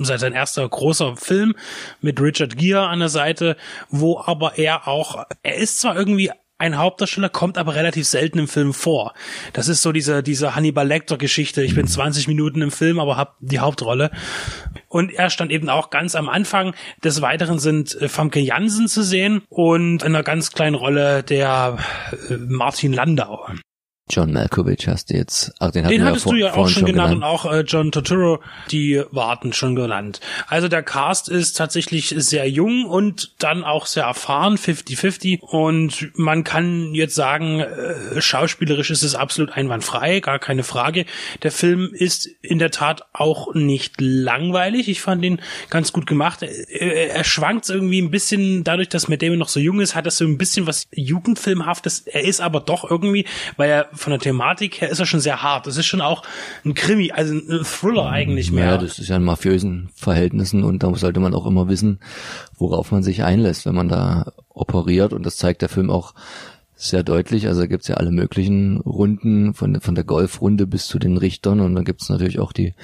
sein 0.00 0.32
erster 0.32 0.68
großer 0.68 1.16
Film 1.16 1.54
mit 2.00 2.20
Richard 2.20 2.56
Gere 2.56 2.88
an 2.88 3.00
der 3.00 3.08
Seite, 3.08 3.56
wo 3.88 4.20
aber 4.20 4.58
er 4.58 4.88
auch, 4.88 5.24
er 5.42 5.54
ist 5.56 5.80
zwar 5.80 5.96
irgendwie 5.96 6.30
ein 6.60 6.76
Hauptdarsteller 6.76 7.30
kommt 7.30 7.56
aber 7.56 7.74
relativ 7.74 8.06
selten 8.06 8.38
im 8.38 8.46
Film 8.46 8.74
vor. 8.74 9.14
Das 9.54 9.68
ist 9.68 9.80
so 9.80 9.92
diese, 9.92 10.22
diese 10.22 10.54
Hannibal 10.54 10.86
Lecter 10.86 11.16
Geschichte. 11.16 11.62
Ich 11.62 11.74
bin 11.74 11.86
20 11.86 12.28
Minuten 12.28 12.60
im 12.60 12.70
Film, 12.70 13.00
aber 13.00 13.16
hab 13.16 13.36
die 13.40 13.60
Hauptrolle. 13.60 14.10
Und 14.86 15.10
er 15.10 15.30
stand 15.30 15.52
eben 15.52 15.70
auch 15.70 15.88
ganz 15.88 16.14
am 16.14 16.28
Anfang. 16.28 16.74
Des 17.02 17.22
Weiteren 17.22 17.58
sind 17.58 17.98
äh, 18.00 18.08
Famke 18.08 18.40
Jansen 18.40 18.88
zu 18.88 19.02
sehen 19.02 19.42
und 19.48 20.02
in 20.02 20.14
einer 20.14 20.22
ganz 20.22 20.52
kleinen 20.52 20.74
Rolle 20.74 21.22
der 21.22 21.78
äh, 22.28 22.34
Martin 22.36 22.92
Landau. 22.92 23.48
John 24.10 24.32
Malkovich 24.32 24.88
hast 24.88 25.10
du 25.10 25.14
jetzt, 25.14 25.52
ach, 25.58 25.70
den, 25.70 25.86
den 25.86 26.04
hattest 26.04 26.26
ja 26.26 26.32
du 26.32 26.38
ja 26.38 26.54
auch 26.54 26.68
schon 26.68 26.84
genannt, 26.84 27.10
genannt, 27.10 27.16
und 27.16 27.22
auch 27.22 27.52
äh, 27.52 27.60
John 27.60 27.92
Turturro, 27.92 28.40
die 28.70 29.02
warten 29.10 29.52
schon 29.52 29.76
genannt. 29.76 30.20
Also 30.48 30.68
der 30.68 30.82
Cast 30.82 31.28
ist 31.28 31.56
tatsächlich 31.56 32.14
sehr 32.16 32.48
jung 32.48 32.84
und 32.84 33.32
dann 33.42 33.64
auch 33.64 33.86
sehr 33.86 34.04
erfahren, 34.04 34.56
50-50 34.56 35.40
und 35.40 36.10
man 36.14 36.44
kann 36.44 36.94
jetzt 36.94 37.14
sagen, 37.14 37.60
äh, 37.60 38.20
schauspielerisch 38.20 38.90
ist 38.90 39.02
es 39.02 39.14
absolut 39.14 39.52
einwandfrei, 39.52 40.20
gar 40.20 40.38
keine 40.38 40.62
Frage. 40.62 41.06
Der 41.42 41.52
Film 41.52 41.90
ist 41.92 42.26
in 42.42 42.58
der 42.58 42.70
Tat 42.70 43.04
auch 43.12 43.54
nicht 43.54 44.00
langweilig. 44.00 44.88
Ich 44.88 45.00
fand 45.00 45.24
ihn 45.24 45.40
ganz 45.68 45.92
gut 45.92 46.06
gemacht. 46.06 46.42
Er, 46.42 47.10
er 47.10 47.24
schwankt 47.24 47.68
irgendwie 47.68 48.00
ein 48.00 48.10
bisschen 48.10 48.64
dadurch, 48.64 48.88
dass 48.88 49.08
Matt 49.08 49.22
Damon 49.22 49.38
noch 49.38 49.48
so 49.48 49.60
jung 49.60 49.80
ist, 49.80 49.94
hat 49.94 50.06
das 50.06 50.18
so 50.18 50.24
ein 50.24 50.38
bisschen 50.38 50.66
was 50.66 50.88
Jugendfilmhaftes. 50.92 52.00
Er 52.06 52.24
ist 52.24 52.40
aber 52.40 52.60
doch 52.60 52.88
irgendwie, 52.88 53.26
weil 53.56 53.70
er 53.70 53.88
von 54.00 54.12
der 54.12 54.20
Thematik 54.20 54.80
her 54.80 54.88
ist 54.88 54.98
er 54.98 55.06
schon 55.06 55.20
sehr 55.20 55.42
hart. 55.42 55.66
Das 55.66 55.76
ist 55.76 55.86
schon 55.86 56.00
auch 56.00 56.22
ein 56.64 56.74
Krimi, 56.74 57.12
also 57.12 57.34
ein 57.34 57.64
Thriller 57.64 58.06
eigentlich 58.06 58.50
mehr. 58.50 58.64
Ja, 58.64 58.78
das 58.78 58.98
ist 58.98 59.08
ja 59.08 59.16
in 59.16 59.24
mafiösen 59.24 59.90
Verhältnissen 59.94 60.64
und 60.64 60.82
da 60.82 60.94
sollte 60.94 61.20
man 61.20 61.34
auch 61.34 61.46
immer 61.46 61.68
wissen, 61.68 62.00
worauf 62.56 62.92
man 62.92 63.02
sich 63.02 63.22
einlässt, 63.22 63.66
wenn 63.66 63.74
man 63.74 63.88
da 63.88 64.32
operiert 64.48 65.12
und 65.12 65.26
das 65.26 65.36
zeigt 65.36 65.60
der 65.60 65.68
Film 65.68 65.90
auch 65.90 66.14
sehr 66.74 67.02
deutlich. 67.02 67.46
Also 67.46 67.60
da 67.60 67.66
gibt's 67.66 67.88
ja 67.88 67.96
alle 67.96 68.10
möglichen 68.10 68.78
Runden, 68.80 69.52
von, 69.52 69.80
von 69.82 69.94
der 69.94 70.04
Golfrunde 70.04 70.66
bis 70.66 70.86
zu 70.86 70.98
den 70.98 71.18
Richtern 71.18 71.60
und 71.60 71.74
dann 71.74 71.84
gibt's 71.84 72.08
natürlich 72.08 72.40
auch 72.40 72.52
die 72.52 72.74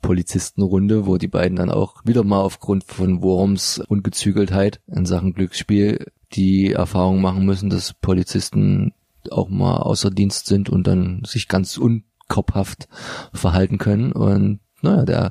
Polizistenrunde, 0.00 1.06
wo 1.06 1.18
die 1.18 1.28
beiden 1.28 1.56
dann 1.56 1.70
auch 1.70 2.02
wieder 2.04 2.24
mal 2.24 2.40
aufgrund 2.40 2.84
von 2.84 3.22
Worms 3.22 3.82
Ungezügeltheit 3.86 4.80
in 4.86 5.04
Sachen 5.04 5.34
Glücksspiel 5.34 6.06
die 6.32 6.72
Erfahrung 6.72 7.20
machen 7.20 7.44
müssen, 7.44 7.68
dass 7.70 7.92
Polizisten 7.92 8.92
auch 9.32 9.48
mal 9.48 9.78
außer 9.78 10.10
Dienst 10.10 10.46
sind 10.46 10.68
und 10.68 10.86
dann 10.86 11.22
sich 11.24 11.48
ganz 11.48 11.76
unkopfhaft 11.76 12.88
verhalten 13.32 13.78
können. 13.78 14.12
Und 14.12 14.60
naja, 14.82 15.04
der, 15.04 15.30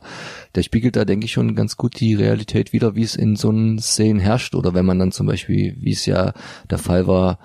der 0.56 0.64
spiegelt 0.64 0.96
da, 0.96 1.06
denke 1.06 1.26
ich, 1.26 1.32
schon 1.32 1.56
ganz 1.56 1.78
gut 1.78 2.00
die 2.00 2.16
Realität 2.16 2.74
wieder, 2.74 2.96
wie 2.96 3.04
es 3.04 3.16
in 3.16 3.36
so 3.36 3.50
einem 3.50 3.80
Szenen 3.80 4.20
herrscht. 4.20 4.56
Oder 4.56 4.74
wenn 4.74 4.86
man 4.86 5.00
dann 5.00 5.12
zum 5.12 5.28
Beispiel, 5.28 5.76
wie 5.80 5.92
es 5.92 6.06
ja 6.06 6.34
der 6.70 6.80
Fall 6.80 7.08
war, 7.08 7.40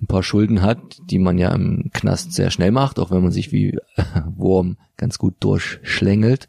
ein 0.00 0.06
paar 0.06 0.22
Schulden 0.22 0.60
hat, 0.60 0.78
die 1.10 1.18
man 1.18 1.38
ja 1.38 1.54
im 1.54 1.90
Knast 1.92 2.32
sehr 2.32 2.50
schnell 2.50 2.72
macht, 2.72 2.98
auch 2.98 3.10
wenn 3.10 3.22
man 3.22 3.32
sich 3.32 3.52
wie 3.52 3.78
Wurm 4.36 4.76
ganz 4.96 5.18
gut 5.18 5.36
durchschlängelt 5.40 6.48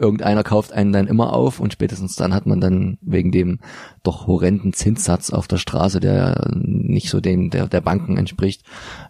irgendeiner 0.00 0.42
kauft 0.42 0.72
einen 0.72 0.92
dann 0.92 1.06
immer 1.06 1.32
auf 1.32 1.60
und 1.60 1.72
spätestens 1.72 2.16
dann 2.16 2.34
hat 2.34 2.46
man 2.46 2.60
dann 2.60 2.98
wegen 3.02 3.30
dem 3.30 3.60
doch 4.02 4.26
horrenden 4.26 4.72
Zinssatz 4.72 5.30
auf 5.30 5.46
der 5.46 5.58
Straße, 5.58 6.00
der 6.00 6.50
nicht 6.54 7.10
so 7.10 7.20
den 7.20 7.50
der, 7.50 7.68
der 7.68 7.82
Banken 7.82 8.16
entspricht, 8.16 8.62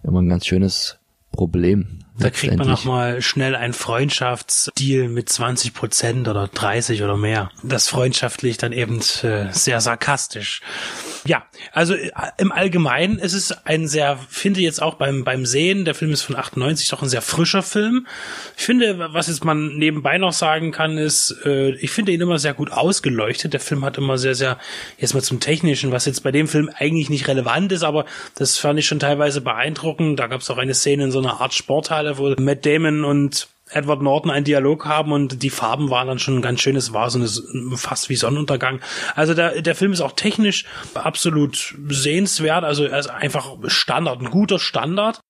immer 0.02 0.20
ein 0.20 0.28
ganz 0.28 0.46
schönes 0.46 0.98
Problem. 1.32 2.00
Da 2.18 2.28
kriegt 2.28 2.56
man 2.56 2.70
auch 2.70 2.84
mal 2.84 3.22
schnell 3.22 3.54
einen 3.54 3.72
Freundschaftsdeal 3.72 5.08
mit 5.08 5.28
20 5.28 5.72
Prozent 5.72 6.28
oder 6.28 6.48
30 6.48 7.02
oder 7.02 7.16
mehr. 7.16 7.50
Das 7.62 7.88
freundschaftlich 7.88 8.58
dann 8.58 8.72
eben 8.72 9.00
äh, 9.22 9.46
sehr 9.52 9.80
sarkastisch. 9.80 10.60
Ja, 11.24 11.44
also 11.72 11.94
äh, 11.94 12.11
im 12.38 12.52
Allgemeinen 12.52 13.18
ist 13.18 13.35
es 13.35 13.52
ein 13.66 13.87
sehr, 13.88 14.18
finde 14.28 14.61
jetzt 14.61 14.80
auch 14.80 14.94
beim, 14.94 15.24
beim 15.24 15.44
Sehen, 15.44 15.85
der 15.85 15.94
Film 15.94 16.12
ist 16.12 16.22
von 16.22 16.37
98 16.37 16.88
doch 16.88 17.02
ein 17.02 17.09
sehr 17.09 17.22
frischer 17.22 17.62
Film. 17.62 18.06
Ich 18.56 18.64
finde, 18.64 18.98
was 19.12 19.28
jetzt 19.28 19.44
man 19.44 19.76
nebenbei 19.76 20.18
noch 20.18 20.33
sagen 20.33 20.72
kann, 20.72 20.98
ist, 20.98 21.37
äh, 21.44 21.70
ich 21.76 21.90
finde 21.90 22.12
ihn 22.12 22.20
immer 22.20 22.38
sehr 22.38 22.54
gut 22.54 22.72
ausgeleuchtet. 22.72 23.52
Der 23.52 23.61
Film 23.61 23.85
hat 23.85 23.98
immer 23.98 24.18
sehr, 24.18 24.35
sehr, 24.35 24.59
jetzt 24.98 25.14
mal 25.14 25.22
zum 25.22 25.40
Technischen, 25.40 25.92
was 25.92 26.06
jetzt 26.06 26.22
bei 26.22 26.33
dem 26.33 26.48
Film 26.48 26.70
eigentlich 26.74 27.11
nicht 27.11 27.28
relevant 27.28 27.72
ist, 27.72 27.83
aber 27.83 28.06
das 28.37 28.59
fand 28.59 28.78
ich 28.78 28.87
schon 28.87 29.00
teilweise 29.00 29.40
beeindruckend. 29.40 30.18
Da 30.18 30.26
gab 30.26 30.40
es 30.40 30.50
auch 30.50 30.59
eine 30.59 30.74
Szene 30.74 31.04
in 31.04 31.11
so 31.11 31.18
einer 31.18 31.40
Art 31.40 31.54
Sporthalle, 31.54 32.18
wo 32.18 32.35
Matt 32.38 32.64
Damon 32.64 33.04
und 33.04 33.48
Edward 33.72 34.02
Norton 34.02 34.30
einen 34.30 34.44
Dialog 34.44 34.87
haben 34.87 35.12
und 35.12 35.42
die 35.42 35.50
Farben 35.50 35.90
waren 35.90 36.09
dann 36.09 36.18
schon 36.18 36.37
ein 36.37 36.42
ganz 36.42 36.61
schönes, 36.61 36.92
war 36.92 37.11
so 37.11 37.18
eine, 37.18 37.28
fast 37.76 38.09
wie 38.09 38.16
Sonnenuntergang. 38.16 38.80
Also 39.14 39.35
der, 39.35 39.62
der 39.62 39.74
Film 39.74 39.92
ist 39.92 40.00
auch 40.00 40.12
technisch 40.12 40.64
absolut 40.94 41.76
sehenswert, 41.88 42.64
also 42.64 42.85
er 42.85 42.98
ist 42.98 43.11
einfach 43.11 43.56
Standard, 43.66 44.20
ein 44.20 44.30
guter 44.30 44.59
Standard. 44.59 45.20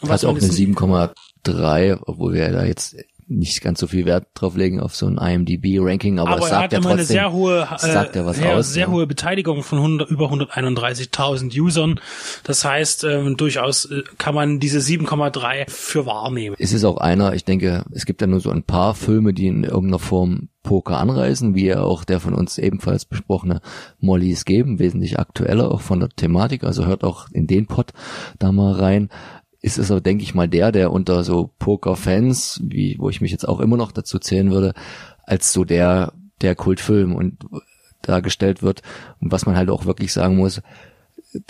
Hat 0.00 0.24
auch 0.24 0.30
eine 0.30 0.40
7,3, 0.40 1.98
obwohl 2.06 2.34
wir 2.34 2.50
da 2.50 2.64
jetzt 2.64 2.96
nicht 3.26 3.60
ganz 3.62 3.80
so 3.80 3.86
viel 3.86 4.04
Wert 4.04 4.26
drauf 4.34 4.56
legen 4.56 4.80
auf 4.80 4.94
so 4.94 5.06
ein 5.06 5.18
IMDb-Ranking, 5.18 6.18
aber, 6.18 6.32
aber 6.32 6.42
es 6.42 6.50
sagt 6.50 6.72
ja 6.72 6.78
trotzdem, 6.78 6.92
eine 6.92 7.04
sehr 7.04 7.32
hohe, 7.32 7.68
äh, 7.70 7.78
sagt 7.78 8.16
ja 8.16 8.26
was 8.26 8.36
sehr, 8.36 8.56
aus. 8.56 8.72
Sehr 8.72 8.86
ja. 8.86 8.90
hohe 8.90 9.06
Beteiligung 9.06 9.62
von 9.62 9.78
100, 9.78 10.10
über 10.10 10.30
131.000 10.30 11.58
Usern. 11.60 12.00
Das 12.44 12.64
heißt, 12.64 13.04
ähm, 13.04 13.36
durchaus 13.36 13.86
äh, 13.86 14.02
kann 14.18 14.34
man 14.34 14.60
diese 14.60 14.78
7,3 14.78 15.70
für 15.70 16.06
wahrnehmen. 16.06 16.56
Es 16.58 16.72
ist 16.72 16.84
auch 16.84 16.98
einer, 16.98 17.34
ich 17.34 17.44
denke, 17.44 17.84
es 17.92 18.06
gibt 18.06 18.20
ja 18.20 18.26
nur 18.26 18.40
so 18.40 18.50
ein 18.50 18.62
paar 18.62 18.94
Filme, 18.94 19.32
die 19.32 19.46
in 19.46 19.64
irgendeiner 19.64 19.98
Form 19.98 20.48
Poker 20.62 20.98
anreißen, 20.98 21.54
wie 21.54 21.66
ja 21.66 21.82
auch 21.82 22.04
der 22.04 22.20
von 22.20 22.34
uns 22.34 22.58
ebenfalls 22.58 23.04
besprochene 23.04 23.60
Mollys 23.98 24.44
geben, 24.44 24.78
wesentlich 24.78 25.18
aktueller 25.18 25.70
auch 25.70 25.80
von 25.80 26.00
der 26.00 26.08
Thematik, 26.08 26.62
also 26.64 26.86
hört 26.86 27.02
auch 27.02 27.26
in 27.32 27.46
den 27.46 27.66
Pod 27.66 27.92
da 28.38 28.52
mal 28.52 28.72
rein 28.72 29.08
ist 29.62 29.78
es 29.78 29.90
aber, 29.90 30.00
denke 30.00 30.24
ich 30.24 30.34
mal, 30.34 30.48
der, 30.48 30.72
der 30.72 30.90
unter 30.90 31.22
so 31.22 31.50
Poker-Fans, 31.58 32.60
wie, 32.64 32.96
wo 32.98 33.08
ich 33.08 33.20
mich 33.20 33.30
jetzt 33.30 33.48
auch 33.48 33.60
immer 33.60 33.76
noch 33.76 33.92
dazu 33.92 34.18
zählen 34.18 34.50
würde, 34.50 34.74
als 35.24 35.52
so 35.52 35.64
der, 35.64 36.12
der 36.40 36.56
Kultfilm 36.56 37.14
und 37.14 37.46
dargestellt 38.02 38.62
wird. 38.62 38.82
Und 39.20 39.30
was 39.30 39.46
man 39.46 39.56
halt 39.56 39.70
auch 39.70 39.86
wirklich 39.86 40.12
sagen 40.12 40.36
muss, 40.36 40.60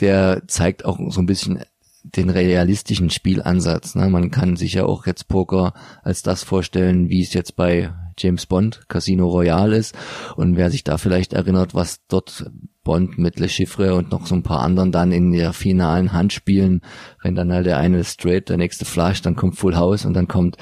der 0.00 0.42
zeigt 0.46 0.84
auch 0.84 0.98
so 1.08 1.20
ein 1.20 1.26
bisschen 1.26 1.64
den 2.02 2.30
realistischen 2.30 3.10
Spielansatz. 3.10 3.94
Ne? 3.94 4.08
Man 4.08 4.30
kann 4.30 4.56
sich 4.56 4.74
ja 4.74 4.84
auch 4.84 5.06
jetzt 5.06 5.28
Poker 5.28 5.72
als 6.02 6.22
das 6.22 6.42
vorstellen, 6.42 7.08
wie 7.08 7.22
es 7.22 7.32
jetzt 7.34 7.56
bei 7.56 7.92
James 8.18 8.46
Bond 8.46 8.88
Casino 8.88 9.28
Royale 9.28 9.76
ist. 9.76 9.94
Und 10.36 10.56
wer 10.56 10.70
sich 10.70 10.84
da 10.84 10.98
vielleicht 10.98 11.32
erinnert, 11.32 11.74
was 11.74 12.06
dort 12.08 12.50
Bond 12.84 13.18
mit 13.18 13.38
Le 13.38 13.48
Chiffre 13.48 13.94
und 13.94 14.10
noch 14.10 14.26
so 14.26 14.34
ein 14.34 14.42
paar 14.42 14.60
anderen 14.60 14.92
dann 14.92 15.12
in 15.12 15.32
der 15.32 15.52
finalen 15.52 16.12
Hand 16.12 16.32
spielen, 16.32 16.80
wenn 17.22 17.34
dann 17.34 17.52
halt 17.52 17.66
der 17.66 17.78
eine 17.78 18.02
straight, 18.04 18.48
der 18.48 18.56
nächste 18.56 18.84
Flush, 18.84 19.22
dann 19.22 19.36
kommt 19.36 19.56
Full 19.56 19.76
House 19.76 20.04
und 20.04 20.14
dann 20.14 20.26
kommt 20.26 20.56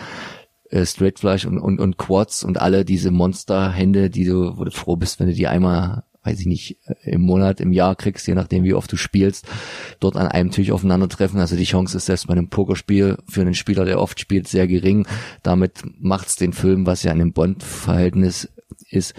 äh, 0.71 0.85
Straight 0.85 1.19
Flush 1.19 1.47
und, 1.47 1.59
und, 1.59 1.81
und 1.81 1.97
Quads 1.97 2.45
und 2.45 2.61
alle 2.61 2.85
diese 2.85 3.11
Monsterhände, 3.11 4.11
die 4.11 4.25
du, 4.25 4.59
wo 4.59 4.65
du 4.65 4.71
froh 4.71 4.97
bist, 4.97 5.19
wenn 5.19 5.29
du 5.29 5.35
die 5.35 5.49
einmal 5.49 6.05
weiß 6.23 6.41
ich 6.41 6.47
nicht, 6.47 6.79
äh, 6.85 7.13
im 7.13 7.23
Monat, 7.23 7.61
im 7.61 7.73
Jahr 7.73 7.97
kriegst, 7.97 8.27
je 8.27 8.35
nachdem 8.35 8.65
wie 8.65 8.75
oft 8.75 8.91
du 8.93 8.97
spielst, 8.97 9.47
dort 10.01 10.17
an 10.17 10.29
einem 10.29 10.51
Tisch 10.51 10.71
aufeinandertreffen. 10.71 11.41
Also 11.41 11.57
die 11.57 11.65
Chance 11.65 11.97
ist 11.97 12.07
selbst 12.07 12.27
bei 12.27 12.33
einem 12.33 12.49
Pokerspiel 12.49 13.19
für 13.29 13.41
einen 13.41 13.55
Spieler, 13.55 13.85
der 13.85 14.01
oft 14.01 14.21
spielt, 14.21 14.49
sehr 14.49 14.67
gering. 14.67 15.07
Damit 15.43 15.83
macht's 15.99 16.37
den 16.37 16.53
Film, 16.53 16.87
was 16.87 17.03
ja 17.03 17.13
in 17.13 17.21
einem 17.21 17.33
Bond-Verhältnis 17.33 18.49
ist 18.91 19.15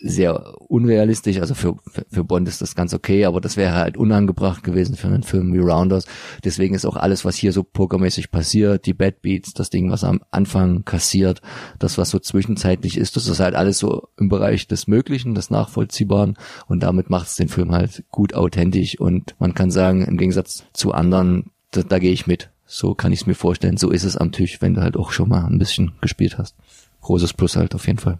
sehr 0.00 0.60
unrealistisch. 0.60 1.38
Also 1.40 1.54
für, 1.54 1.76
für 2.10 2.24
Bond 2.24 2.48
ist 2.48 2.60
das 2.60 2.74
ganz 2.74 2.92
okay, 2.94 3.24
aber 3.24 3.40
das 3.40 3.56
wäre 3.56 3.74
halt 3.74 3.96
unangebracht 3.96 4.64
gewesen 4.64 4.96
für 4.96 5.06
einen 5.06 5.22
Film 5.22 5.52
wie 5.54 5.58
Rounders. 5.58 6.06
Deswegen 6.42 6.74
ist 6.74 6.84
auch 6.84 6.96
alles, 6.96 7.24
was 7.24 7.36
hier 7.36 7.52
so 7.52 7.62
pokermäßig 7.62 8.30
passiert, 8.30 8.86
die 8.86 8.94
Bad 8.94 9.22
Beats, 9.22 9.54
das 9.54 9.70
Ding, 9.70 9.90
was 9.90 10.04
am 10.04 10.20
Anfang 10.30 10.84
kassiert, 10.84 11.40
das, 11.78 11.98
was 11.98 12.10
so 12.10 12.18
zwischenzeitlich 12.18 12.96
ist, 12.96 13.16
das 13.16 13.28
ist 13.28 13.40
halt 13.40 13.54
alles 13.54 13.78
so 13.78 14.08
im 14.18 14.28
Bereich 14.28 14.66
des 14.66 14.86
Möglichen, 14.86 15.34
des 15.34 15.50
Nachvollziehbaren 15.50 16.36
und 16.66 16.82
damit 16.82 17.10
macht 17.10 17.28
es 17.28 17.36
den 17.36 17.48
Film 17.48 17.72
halt 17.72 18.04
gut 18.10 18.34
authentisch 18.34 18.98
und 18.98 19.34
man 19.38 19.54
kann 19.54 19.70
sagen, 19.70 20.04
im 20.04 20.16
Gegensatz 20.16 20.64
zu 20.72 20.92
anderen, 20.92 21.50
da, 21.70 21.82
da 21.82 21.98
gehe 21.98 22.12
ich 22.12 22.26
mit. 22.26 22.50
So 22.66 22.94
kann 22.94 23.12
ich 23.12 23.20
es 23.20 23.26
mir 23.26 23.34
vorstellen. 23.34 23.76
So 23.76 23.90
ist 23.90 24.04
es 24.04 24.16
am 24.16 24.32
Tisch, 24.32 24.62
wenn 24.62 24.74
du 24.74 24.80
halt 24.80 24.96
auch 24.96 25.12
schon 25.12 25.28
mal 25.28 25.44
ein 25.44 25.58
bisschen 25.58 25.92
gespielt 26.00 26.38
hast. 26.38 26.56
Großes 27.02 27.34
Plus 27.34 27.56
halt 27.56 27.74
auf 27.74 27.86
jeden 27.86 27.98
Fall. 27.98 28.18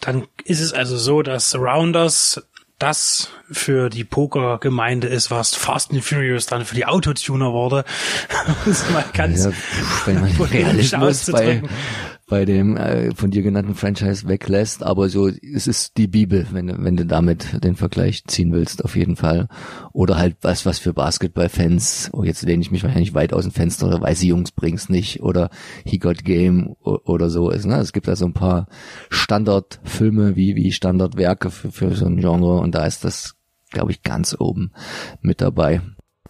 Dann 0.00 0.26
ist 0.44 0.60
es 0.60 0.72
also 0.72 0.96
so, 0.96 1.22
dass 1.22 1.54
Rounders 1.54 2.42
das 2.78 3.30
für 3.50 3.88
die 3.88 4.04
Pokergemeinde 4.04 5.06
ist, 5.06 5.30
was 5.30 5.54
Fast 5.54 5.92
and 5.92 6.04
Furious 6.04 6.46
dann 6.46 6.66
für 6.66 6.74
die 6.74 6.84
Autotuner 6.84 7.52
wurde. 7.52 7.84
das 8.66 8.90
mal 8.90 9.04
ganz 9.14 9.46
ja, 9.46 9.52
wenn 10.04 10.20
man 10.20 10.32
Realismus 10.50 11.26
bei, 11.30 11.62
bei 12.28 12.44
dem 12.44 12.76
äh, 12.76 13.14
von 13.14 13.30
dir 13.30 13.42
genannten 13.42 13.76
Franchise 13.76 14.26
weglässt, 14.26 14.82
aber 14.82 15.08
so 15.08 15.28
es 15.28 15.68
ist 15.68 15.96
die 15.96 16.08
Bibel, 16.08 16.46
wenn 16.50 16.84
wenn 16.84 16.96
du 16.96 17.06
damit 17.06 17.62
den 17.62 17.76
Vergleich 17.76 18.24
ziehen 18.26 18.52
willst, 18.52 18.84
auf 18.84 18.96
jeden 18.96 19.14
Fall. 19.14 19.48
Oder 19.92 20.16
halt 20.16 20.36
was 20.42 20.66
was 20.66 20.80
für 20.80 20.92
Basketballfans. 20.92 22.10
Oh, 22.12 22.24
jetzt 22.24 22.42
lehne 22.42 22.62
ich 22.62 22.72
mich 22.72 22.82
wahrscheinlich 22.82 23.14
weit 23.14 23.32
aus 23.32 23.44
dem 23.44 23.52
Fenster 23.52 23.86
oder 23.86 24.00
weiße 24.00 24.26
Jungs 24.26 24.50
bring's 24.50 24.88
nicht 24.88 25.22
oder 25.22 25.50
He 25.84 25.98
Got 25.98 26.24
Game 26.24 26.74
oder 26.82 27.30
so 27.30 27.50
ist. 27.50 27.64
Ne? 27.64 27.76
Es 27.76 27.92
gibt 27.92 28.08
also 28.08 28.26
ein 28.26 28.34
paar 28.34 28.66
Standardfilme 29.08 30.34
wie 30.34 30.56
wie 30.56 30.72
Standardwerke 30.72 31.50
für, 31.50 31.70
für 31.70 31.94
so 31.94 32.06
ein 32.06 32.16
Genre 32.16 32.58
und 32.58 32.74
da 32.74 32.86
ist 32.86 33.04
das, 33.04 33.36
glaube 33.70 33.92
ich, 33.92 34.02
ganz 34.02 34.34
oben 34.36 34.72
mit 35.20 35.40
dabei. 35.40 35.80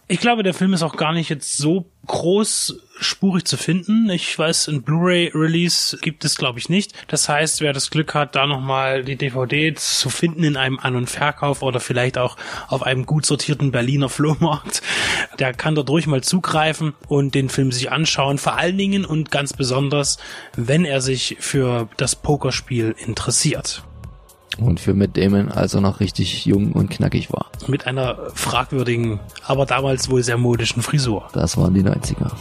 Ich 0.09 0.21
glaube, 0.21 0.41
der 0.41 0.53
Film 0.53 0.71
ist 0.71 0.83
auch 0.83 0.95
gar 0.95 1.11
nicht 1.11 1.27
jetzt 1.27 1.57
so 1.57 1.91
großspurig 2.07 3.43
zu 3.43 3.57
finden. 3.57 4.09
Ich 4.09 4.39
weiß, 4.39 4.69
ein 4.69 4.81
Blu-ray-Release 4.81 5.97
gibt 5.97 6.23
es, 6.23 6.37
glaube 6.37 6.59
ich, 6.59 6.69
nicht. 6.69 6.93
Das 7.09 7.27
heißt, 7.27 7.59
wer 7.59 7.73
das 7.73 7.89
Glück 7.89 8.13
hat, 8.13 8.33
da 8.33 8.47
nochmal 8.47 9.03
die 9.03 9.17
DVD 9.17 9.73
zu 9.73 10.09
finden 10.09 10.45
in 10.45 10.55
einem 10.55 10.79
An- 10.79 10.95
und 10.95 11.09
Verkauf 11.09 11.61
oder 11.61 11.81
vielleicht 11.81 12.17
auch 12.17 12.37
auf 12.69 12.83
einem 12.83 13.05
gut 13.05 13.25
sortierten 13.25 13.71
Berliner 13.71 14.07
Flohmarkt, 14.07 14.81
der 15.39 15.53
kann 15.53 15.75
dort 15.75 15.89
ruhig 15.89 16.07
mal 16.07 16.23
zugreifen 16.23 16.93
und 17.09 17.35
den 17.35 17.49
Film 17.49 17.73
sich 17.73 17.91
anschauen. 17.91 18.37
Vor 18.37 18.55
allen 18.57 18.77
Dingen 18.77 19.03
und 19.03 19.29
ganz 19.29 19.51
besonders, 19.51 20.19
wenn 20.55 20.85
er 20.85 21.01
sich 21.01 21.35
für 21.41 21.89
das 21.97 22.15
Pokerspiel 22.15 22.95
interessiert. 22.97 23.83
Und 24.59 24.79
für 24.79 24.93
Matt 24.93 25.15
Damon, 25.17 25.51
als 25.51 25.73
er 25.73 25.81
noch 25.81 25.99
richtig 25.99 26.45
jung 26.45 26.71
und 26.71 26.89
knackig 26.89 27.31
war. 27.31 27.47
Mit 27.67 27.85
einer 27.85 28.17
fragwürdigen, 28.33 29.19
aber 29.45 29.65
damals 29.65 30.09
wohl 30.09 30.23
sehr 30.23 30.37
modischen 30.37 30.81
Frisur. 30.81 31.27
Das 31.33 31.57
waren 31.57 31.73
die 31.73 31.83
90er. 31.83 32.31